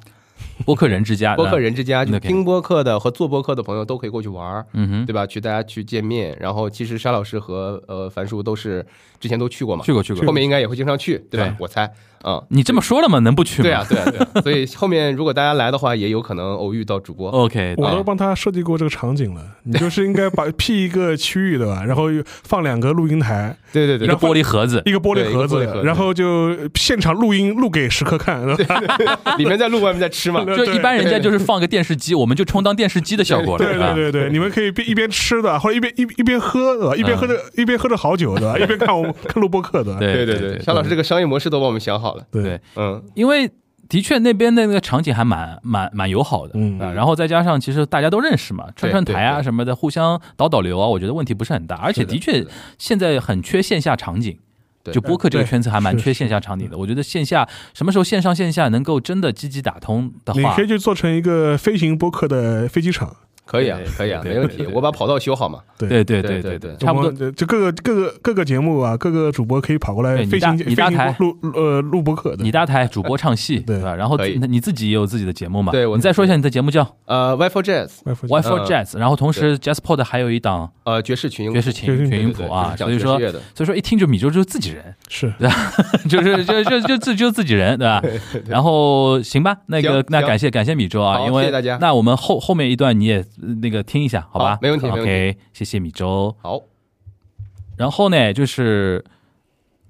[0.64, 5.26] 播客人之家，播客人之家，听播客的和做播客的朋友都可以过去玩儿，嗯哼，对吧？
[5.26, 8.86] 去大家去见面，然后其实沙老师和呃樊叔都是
[9.18, 10.24] 之前都去过嘛，去过去过。
[10.24, 11.46] 后面应该也会经常去，对吧？
[11.48, 11.56] 对？
[11.58, 11.90] 我猜
[12.22, 13.18] 啊，你这么说了吗？
[13.20, 13.64] 能不去吗？
[13.64, 17.30] 对啊，对啊，对啊， 所以后面如果大家来的话，也有可能偶遇到主播。
[17.30, 21.84] OK，我都帮他设计过这个场景了， 你就是应该把 P 一个区域对吧？
[21.84, 28.46] 然后放两个录音台，对对对，一个玻璃盒子，一个玻璃盒子然后就现场录音录给食客看，
[29.38, 30.44] 里面在录，外面在吃嘛。
[30.44, 33.64] 就一般人家就是放个电视机，我们就充当电视机的效果了。
[33.64, 36.96] 对啊对对对，你们可以边一边吃的，或者一边一一边喝对吧？
[36.96, 38.58] 一边喝着一边喝着好酒对吧？
[38.58, 39.94] 一边看我们看录播客的？
[39.98, 42.26] 对对对对，沙老师这个商业模式都帮我们想好了。
[42.30, 43.50] 对，嗯，因为
[43.88, 46.78] 的确那边的那个场景还蛮蛮蛮友好的，嗯。
[46.78, 52.18] 啊，然后再加上其实大家都认识嘛，串串台啊什么的，互相导导流啊，我觉得问题不是很大，而且的的。
[52.18, 52.46] 确
[52.76, 54.38] 现在很缺线下场景。
[54.84, 54.92] 对。
[54.94, 63.16] 就播客这个圈子还蛮 缺线下场景的，我觉得线下什么时候线上线下能够真的积极打通的话你可，以就做成一个飞行播客的飞机场，
[63.48, 64.66] 可以啊，可以啊，没问题对。
[64.66, 65.60] 对我把跑道修好嘛。
[65.78, 72.44] 对对对对对对差不多就各个各个各个节目啊，各个主播可以跑过来你搭飞行你搭台录呃录播客的。
[72.44, 72.50] 你。
[72.50, 73.78] 搭台主播唱戏，对。
[73.78, 73.94] 对吧？
[73.94, 74.18] 然后
[74.48, 75.70] 你自己也有自己的节目嘛？
[75.70, 76.84] 对我你再说一下你的节目叫？
[77.06, 83.16] 呃 y f o Jazz，Y for 嗯 Jazz，然后同时 JazzPod 还有一档呃，爵士群英爵士群爵士群音对对谱啊，所以说
[83.54, 85.32] 所以说一听就米粥就是自己人，是。
[86.08, 88.02] 就是就就就自就自己人，对吧？
[88.46, 91.78] 然后行吧，那个那感谢感谢米粥啊，因为谢谢大家。
[91.80, 94.54] 那我们后后面一段你也呃那个听一下，好吧？
[94.54, 96.34] 好没问题 OK，谢谢米粥。
[96.40, 96.60] 好，
[97.76, 99.04] 然后呢，就是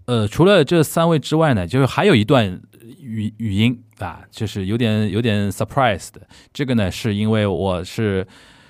[0.07, 2.61] 呃，除了这三位之外呢，就是还有一段
[3.01, 6.21] 语语音啊，就是有点有点 surprise 的。
[6.53, 8.27] 这个呢，是因为我是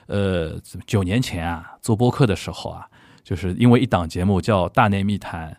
[0.06, 2.86] 呃九年前啊做播客的时候啊，
[3.22, 5.50] 就是因为一档节目叫《大内密谈》。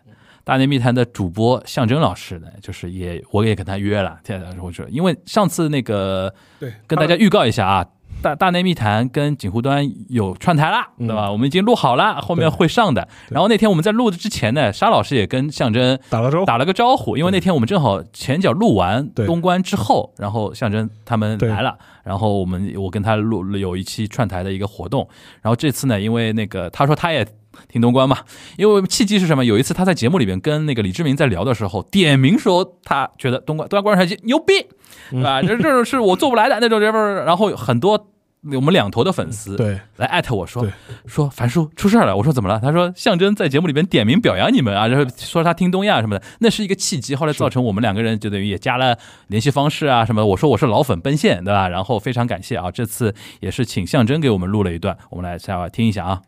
[0.42, 7.86] 大内密谈的主播象征老师呢，就是也我也跟他约了，现在我说，因为上次那个对，跟大家预告一下啊，
[8.22, 11.30] 大大内密谈跟锦湖端有串台啦，对吧？
[11.30, 13.08] 我们已经录好了，后面会上的。
[13.30, 25.08] 然后那天我们在录的之前呢，沙老师也跟象征打了招呼，打了个招呼，因为那天我们正好前脚录完对东关之后，然后象征他们来了，然后我们我跟他录了有一期串台的一个活动。
[25.40, 27.26] 然后这次呢，因为那个他说他也
[27.68, 28.18] 听东关嘛，
[28.56, 29.44] 因为契机是什么？
[29.44, 34.66] 有一次他在节目里边跟那个李志明在聊的时候，点名说他觉得东关东关观察机牛逼，
[35.10, 35.42] 对吧？
[35.42, 36.92] 这这种是我做不来的那种人，
[37.24, 38.08] 然后很多。
[38.54, 40.72] 我们两头的粉丝对来艾特我说对
[41.04, 42.58] 说樊叔出事儿了，我说怎么了？
[42.58, 48.96] 他说象征在节目里边点名表扬你们啊，然后说他听东亚什么的，那是一个契机，后来造成我们两个人就等于也加了
[49.26, 50.24] 联系方式啊什么。
[50.24, 51.68] 我说我是老粉奔现，对吧？
[51.68, 56.22] 然后非常感谢啊，这次也是请象征给我们录了一段，我们来下来听一下啊。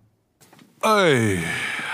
[0.83, 1.39] 哎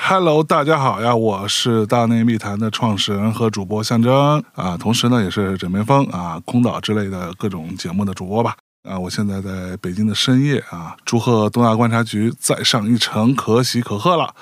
[0.01, 8.57] ，Hello，大家好呀，我是大内密谈的创始人和主播象征啊，同时呢也是枕边风啊、空岛之类的各种节目的主播吧。
[8.89, 14.35] 啊，我现在在北京的深夜啊，祝贺东亚观察局再上一城，可喜可贺了。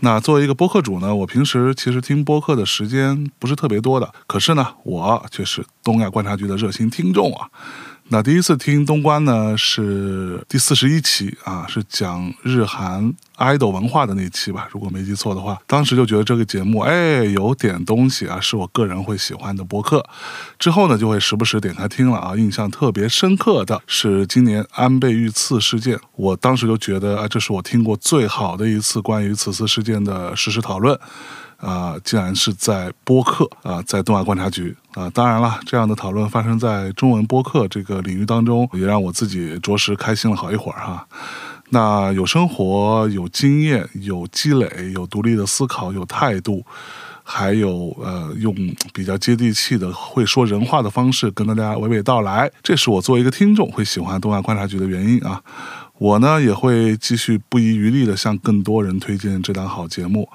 [0.00, 7.48] 那作为一个播客主呢，我平时其实听播客的时间不是特别多的，可是呢，我却是东亚观察局的热心听众啊。
[8.10, 15.58] 那第一次听东关呢是第四十一期啊，是讲日韩 idol 文化的那期吧，如果没记错的话。
[15.66, 20.02] 当时就觉得这个节目哎有点东西啊，是我个人会喜欢的播客。
[20.58, 30.98] 之后呢就会时不时点开听了啊，印象特别深刻的是今年安倍遇刺事件，我当时就觉得啊，这是我听过最好的一次关于此次事件的实时讨论。
[31.58, 41.06] 啊、竟然是在播客啊、在东亚观察局啊、当然了，这样的讨论发生在中文播客这个领域当中，也让我自己着实开心了好一会儿哈。
[41.70, 46.64] 那有生活、有经验、有积累、有独立的思考、有态度，
[47.22, 48.54] 还有呃，用
[48.94, 55.42] 比较接地气的、会说人话的方式跟大家娓娓道来，这是我作为一个听众会喜欢东亚观察局的原因啊。
[55.98, 60.28] 我呢也会继续不遗余力的向更多人推荐这档好节目。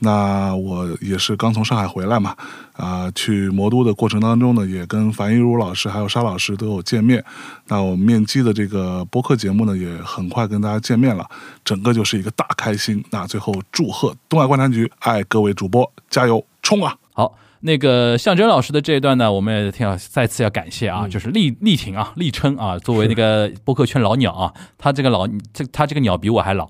[0.00, 2.36] 那我也是刚从上海回来嘛，
[2.74, 7.24] 啊、去魔都的过程当中呢，也跟樊一茹老师还有沙老师都有见面。
[7.68, 11.26] 那我们面基的这个播客节目呢，也很快跟大家见面了，
[11.64, 13.02] 整个就是一个大开心。
[13.10, 16.94] 那最后祝贺东海观察局，爱各位主播，加油冲啊！
[17.14, 26.68] 好，那个向征老师的这一段呢，我们也挺要再次要感谢啊，就是力力挺啊，力撑啊，作为那个播客圈老鸟啊，他这个老这他这个鸟比我还老，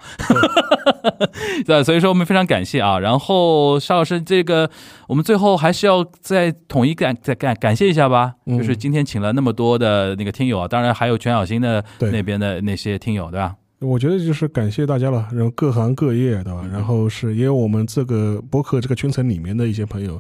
[1.67, 2.99] 对，所以说我们非常感谢啊。
[2.99, 4.71] 然后沙老师，这个
[5.09, 13.55] 我们最后还是要再统一感再感感谢一下吧，就是今天请了那么多的那个听友啊，当然还有全小新的那边的那些听友，对吧？
[13.81, 16.65] 我觉得就是感谢大家了，然后各行各业，对吧？
[16.73, 20.19] 然后是也有我们这个播客这个圈层里面的一些朋友。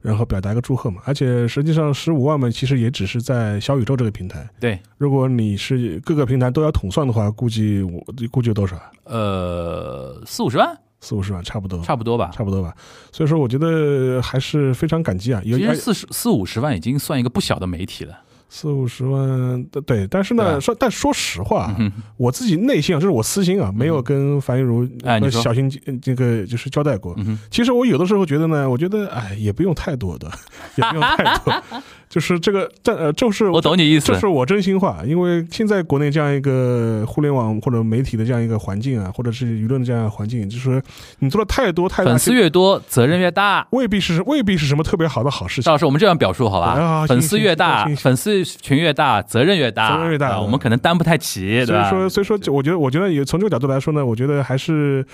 [0.00, 4.48] 然后表达一个祝贺嘛，而且实际上十五万嘛，其实也只是在小宇宙这个平台。
[4.60, 8.76] 对，如果你是各个平台都要统算的话，估计我估计有多少？
[9.04, 12.74] 呃，四五十万，四五十万，差不多，差不多吧，差不多吧。
[13.12, 15.40] 所以说，我觉得还是非常感激啊。
[15.44, 18.18] 其实四十四五十万已经算一个不小的媒体了。
[18.48, 21.74] 四五十万，对，但是呢，说，但说实话，
[22.16, 24.88] 我自己内心啊，这是我私心啊，没有跟樊玉茹、
[25.30, 25.70] 小新
[26.00, 27.14] 这个就是交代过。
[27.50, 30.30] 其实我有的时候觉得呢，我觉得哎，也不用太多的，
[30.76, 31.62] 也不用太多。
[32.08, 35.00] 就是这个，这呃，就是我懂你意思，这是我真心话。
[35.04, 40.82] 因为现在国内这样一个互联网或者媒体的这样一个环境啊，或者是舆论这样环境，就是
[41.18, 45.64] 你做的太多太粉丝越多，责任越大，未必是未必是什么特别好的好事情。
[45.64, 47.06] 赵老师，我们这样表述好吧？
[47.06, 51.64] 粉丝越大，粉丝群越大，责任越大，责任越大，我们可能担不太起。
[51.66, 55.04] 所以说，所以说，我觉得，我觉得也从这个角度来说呢，我觉得还是，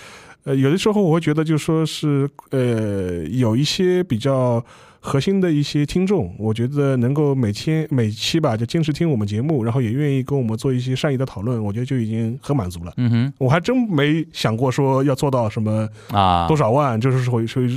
[0.44, 4.64] 呃，有的时候我会觉得，就说是，呃，有一些比较。
[5.06, 12.92] 核心的一些听众，我觉得能够每天每期吧，就坚持听我们节目，然后也愿意跟我们做一些善意的讨论，我觉得就已经很满足了。
[12.96, 17.34] 嗯哼，我还真没想过说要做到什么啊多少万，就是说，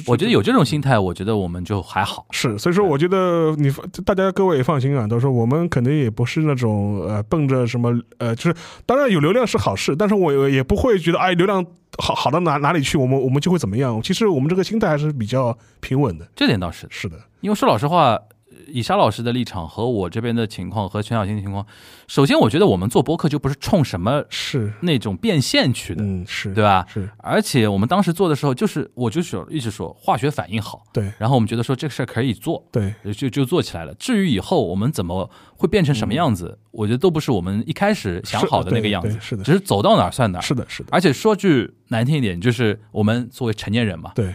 [0.08, 2.26] 我觉得有这种心态，我觉得我们就还好。
[2.32, 3.70] 是，所以说我觉得你
[4.06, 8.56] 大家各位也放心啊，都说我们肯定也不是那种呃奔着什么呃，就是
[8.86, 11.66] 当然有流量是好事，但是我也不会觉得哎流量。
[11.98, 14.02] 好好到哪哪里去，我们我们就会怎么样？
[14.02, 17.18] 其实我们这个心态还是比较平稳的，这点倒是是的。
[17.42, 18.20] 因为说老实话。
[18.68, 21.66] 以沙老师的立场和我这边的情况和全小新的情况，
[22.08, 26.86] 首先我觉得我们做博客就不是冲什么是那种变现去的，嗯，是对吧？
[26.88, 33.94] 是，而且我们当时做的时候，就是我就是一直说化学反应好，对，然后我们觉得说这个事儿可以做，对，就就做起来了。
[33.96, 40.90] 至于以后我们怎么会变成什么样子，我觉得都不是我们一开始想好的那个样子，是的，只是走到哪儿算哪儿，是的，是的。
[40.92, 44.34] 而且说句难听一点，就是我们作为成年人嘛，对。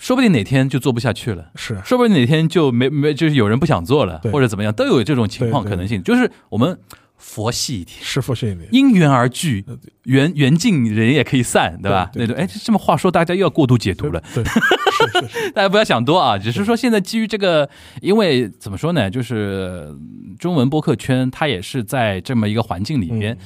[0.00, 6.02] 说不定哪天就做不下去了，是；说不定哪天就没没，就是有人不想做了，或者怎么样，都有这种情况可能性。
[6.02, 6.76] 就是我们
[7.18, 9.62] 佛系一点，是佛系一点，因缘而聚，
[10.04, 12.10] 缘缘尽人也可以散，对吧？
[12.14, 14.22] 那种哎，这么话说，大家又要过度解读了。
[14.34, 14.42] 对，
[15.52, 17.68] 大家不要想多啊，只是说现在基于这个，
[18.00, 19.94] 因为怎么说呢，就是
[20.38, 23.36] 中文播客圈它也是在这么一个环境里边，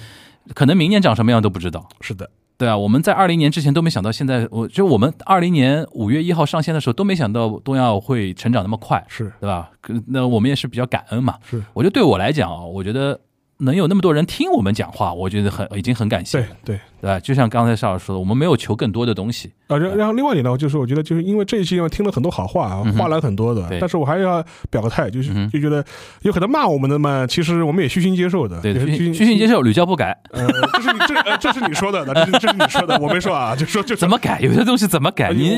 [0.54, 1.88] 可能明年长什么样都不知道。
[2.00, 2.30] 是的。
[2.56, 9.70] 对啊，我们在二零年之前都没想到，现在我就我们二零年五月一号上线的时候都没想到东亚会成长那么快，是对吧？
[10.06, 11.38] 那我们也是比较感恩嘛。
[11.48, 13.18] 是，我觉得对我来讲啊，我觉得。
[13.58, 16.38] 能有那么多人听我们讲话，我觉得很已经很感谢。
[16.38, 17.20] 对对对吧？
[17.20, 19.76] 就像刚才邵老师说的，我们没有求更多的东西啊。
[19.76, 25.84] 然然后另外一点呢，就是我觉得就是因为这一期因为听了很多好话啊，话来很多的，但是我还要表个态，就是就觉得
[26.22, 30.18] 有可能骂我们的嘛，其实我们也虚心接受的，对虚心虚心接受，屡教不改。
[30.32, 35.32] 呃，这是你这这是你说的，这是 这是你说的，我没说啊，就说就怎么改，有些东西怎么改？
[35.32, 35.56] 你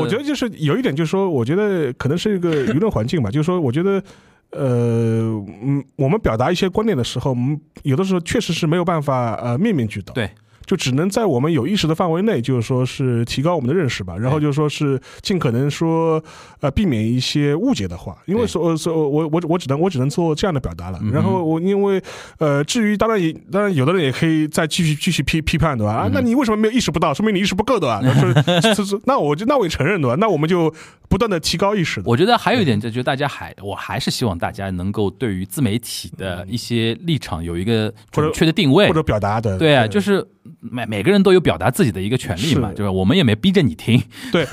[0.00, 4.02] 我觉得就是有一点，就是说，我觉得可能是一个舆论环境吧，就是说，我觉得。
[4.50, 5.22] 呃，
[5.62, 10.12] 嗯，我们表达一些观点的时候，我们有的时候确实是没有办法呃面面俱到。
[10.14, 10.30] 对。
[10.66, 16.22] 就只能在我们有意识的范围内，就是说是提高我们的认识吧，然后就是说是尽可能说
[16.60, 21.00] 呃避免一些误解的话，因为所所我我我只能我只能做这样的表达了。
[21.12, 22.02] 然后我因为
[22.38, 25.92] 呃至于当然也当然有的人也可以再继续继续批批判对吧？
[25.92, 27.14] 啊，那你为什么没有意识不到？
[27.14, 28.02] 说明你意识不够对吧？
[28.74, 30.16] 是那我就那我也承认对吧？
[30.18, 30.74] 那我们就
[31.08, 32.02] 不断的提高意识。
[32.04, 39.58] 我觉得还有一点，就就大家还我还是希望大家能够对于自媒体的一些立场有一个准确的定位或者表达的。
[39.58, 40.26] 对啊，就是。
[40.60, 42.90] 每每个人都有表达自己的一个权利嘛，对吧？
[42.90, 44.02] 我们也没逼着你听。
[44.32, 44.46] 对，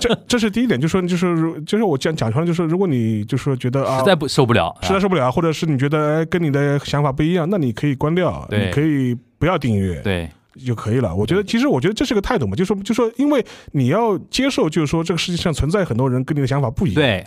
[0.00, 10.28] 这这是第一点，就说就是就是我讲讲出来，就是如果你就是觉得啊，实在不受不了，实在受不了，或者是你觉得跟你的想法不一样，那你可以关掉，你可以不要订阅，对
[10.64, 11.14] 就可以了。
[11.14, 17.02] 我觉得其实我觉得这是个态度嘛，就说就说因为你要接受，就是说这个世界上存在很多人跟你的想法不一样。
[17.02, 17.26] 对。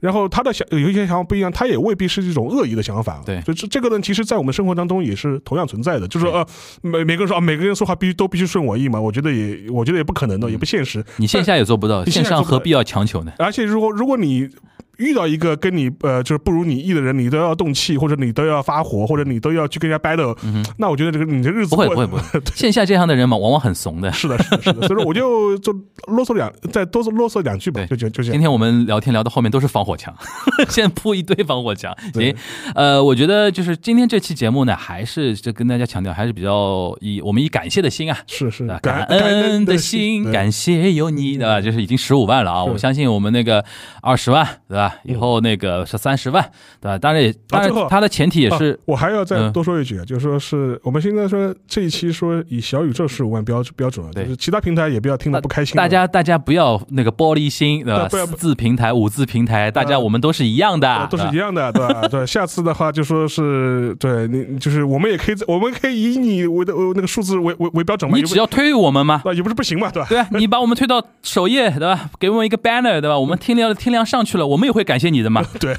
[0.00, 3.20] 然后他的想有一些想法不一样，他也未必是一种恶意的想法。
[3.26, 6.06] 对，就这这个呢，其实，在我们生活当中也是同样存在的。
[6.06, 6.46] 就是说，呃，
[6.82, 9.00] 每每个人说啊，每个人说话必须都必须顺我意嘛？
[9.00, 11.04] 我觉得也，我觉得也不可能的，也不现实。
[11.16, 13.32] 你线下也做不到，线上何必要强求呢？
[13.38, 14.48] 而且，如果如果你
[14.98, 20.36] 遇到一个跟你呃就是不如你意的人，你都要动气，或者你都要发火，或者你都要去跟人家 battle，、
[20.76, 22.22] 那我觉得这个你这日子不会不会不会，
[22.54, 24.12] 线下这样的人嘛，往往很怂的。
[24.12, 25.72] 是的，是的，是的，所以说我就就
[26.06, 28.32] 啰嗦两，再多啰嗦两句吧，就就就这样。
[28.32, 30.14] 今天我们聊天聊到后面都是防火墙，
[30.68, 31.96] 先铺一堆防火墙。
[32.14, 32.34] 行，
[32.74, 41.60] 呃，我觉得就是今天这期节目呢，还是就跟大家强调，还是比较以我们以感谢的心啊，是是感恩的心，感谢有你，对吧？
[41.60, 42.64] 就是已经十五万了啊！
[42.64, 43.64] 我相信我们那个
[44.02, 44.87] 二十万，对吧？
[45.04, 46.42] 以后那个是三十万，
[46.80, 46.98] 对吧？
[46.98, 55.76] 当然也，当然它的前提也是，我还要再多说一句啊，就是说是我们现在说这一期说以小宇宙十五万标标准，就是其他平台也不要听得不开心。
[55.76, 58.08] 大家大家不要那个玻璃心，对吧？
[58.08, 62.08] 四字平台、五字平台，大家我们都是一样的，都是一样的，对吧？
[62.08, 68.16] 对，下次的话就说是对你，就是我们也可以，我们可以以你为的那个数字为为为标准嘛。
[68.16, 70.08] 你只要推我们嘛，也不是不行嘛，对吧？
[70.08, 72.10] 对啊，你把我们推到首页，对吧？
[72.18, 73.18] 给我们一个 banner，对吧？
[73.18, 75.44] 我们听量听量上去了，我们也会会感谢你的嘛。
[75.58, 75.74] 对。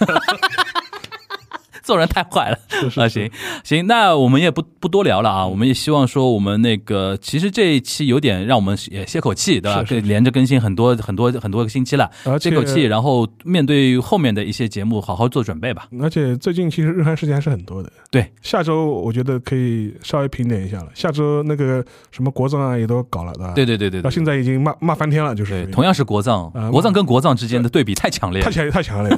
[1.89, 2.57] 做人太坏了
[2.97, 3.09] 啊！
[3.09, 3.31] 行
[3.63, 5.47] 行，那我们也不不多聊了啊。
[5.47, 9.83] 我们也希望说，我们那个其实这一期有点让我们也歇口气，对吧？
[9.83, 12.07] 可以连着更新很多很多很多个星期了，
[12.39, 15.87] 歇口气，然后面对后面的一些节目，好好做准备吧。
[15.99, 17.91] 而且最近其实日韩事件还是很多的。
[18.11, 20.89] 对，下周我觉得可以稍微平点一下了。
[20.93, 23.53] 下周那个什么国葬啊也都搞了，对吧？
[23.55, 29.09] 对对对对，到现在已经骂骂翻天了，就是同样是国葬，国葬跟国葬之间的对比太强烈了，太强太强了。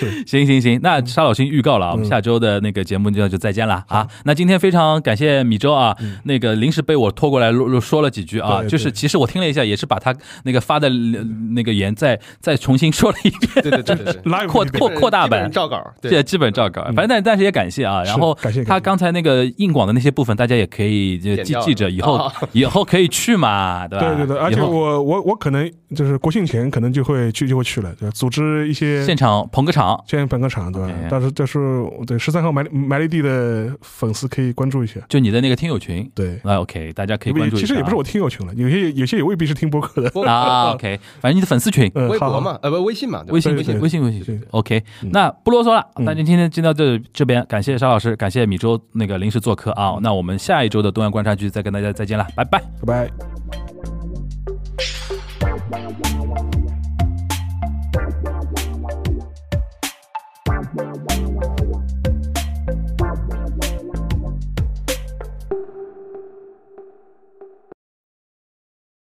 [0.00, 4.06] 是，行行行，那沙老师预告了啊，我们下周的那个节目就就再见了啊。
[4.24, 15.50] 那今天非常感谢米粥啊，那个临时被我拖过来说了几句啊，就是其实我听了一下，也是把他那个发的那个言再 再重新说了一遍，对对对扩扩扩大版。
[15.50, 16.82] 照稿，对，基本照稿。
[16.94, 18.36] 反正但但是也感谢啊，然后
[18.66, 24.06] 他刚才那个硬广的那些部分，大家也可以就记记着，以后 以后可以去嘛，对吧？
[24.06, 29.89] 对对对，而且我我我可能就是国庆前可能就会去就会去了，对，组织一些现场捧个场。
[30.06, 30.92] 现在捧个厂对吧？
[31.10, 36.10] 但是这是对十三号埋埋雷地的粉丝可以关注一下，就你的那个听友群。
[36.14, 37.56] 对，那 OK，大家可以关注。
[37.56, 40.72] 其实也不是我听友群了，有些有些也未必是听播客的啊。
[40.72, 44.42] OK，反正你的粉丝群，微博嘛，呃不微信嘛，微信微信微信微信。
[44.50, 44.82] OK，
[45.12, 49.96] 那不啰嗦了，那就今天进到这这边，感谢沙老师，感谢米粥那个临时做客啊。
[50.00, 53.08] 那我们下一周的东亚观察局再跟大家再见了，拜拜拜
[55.70, 56.19] 拜。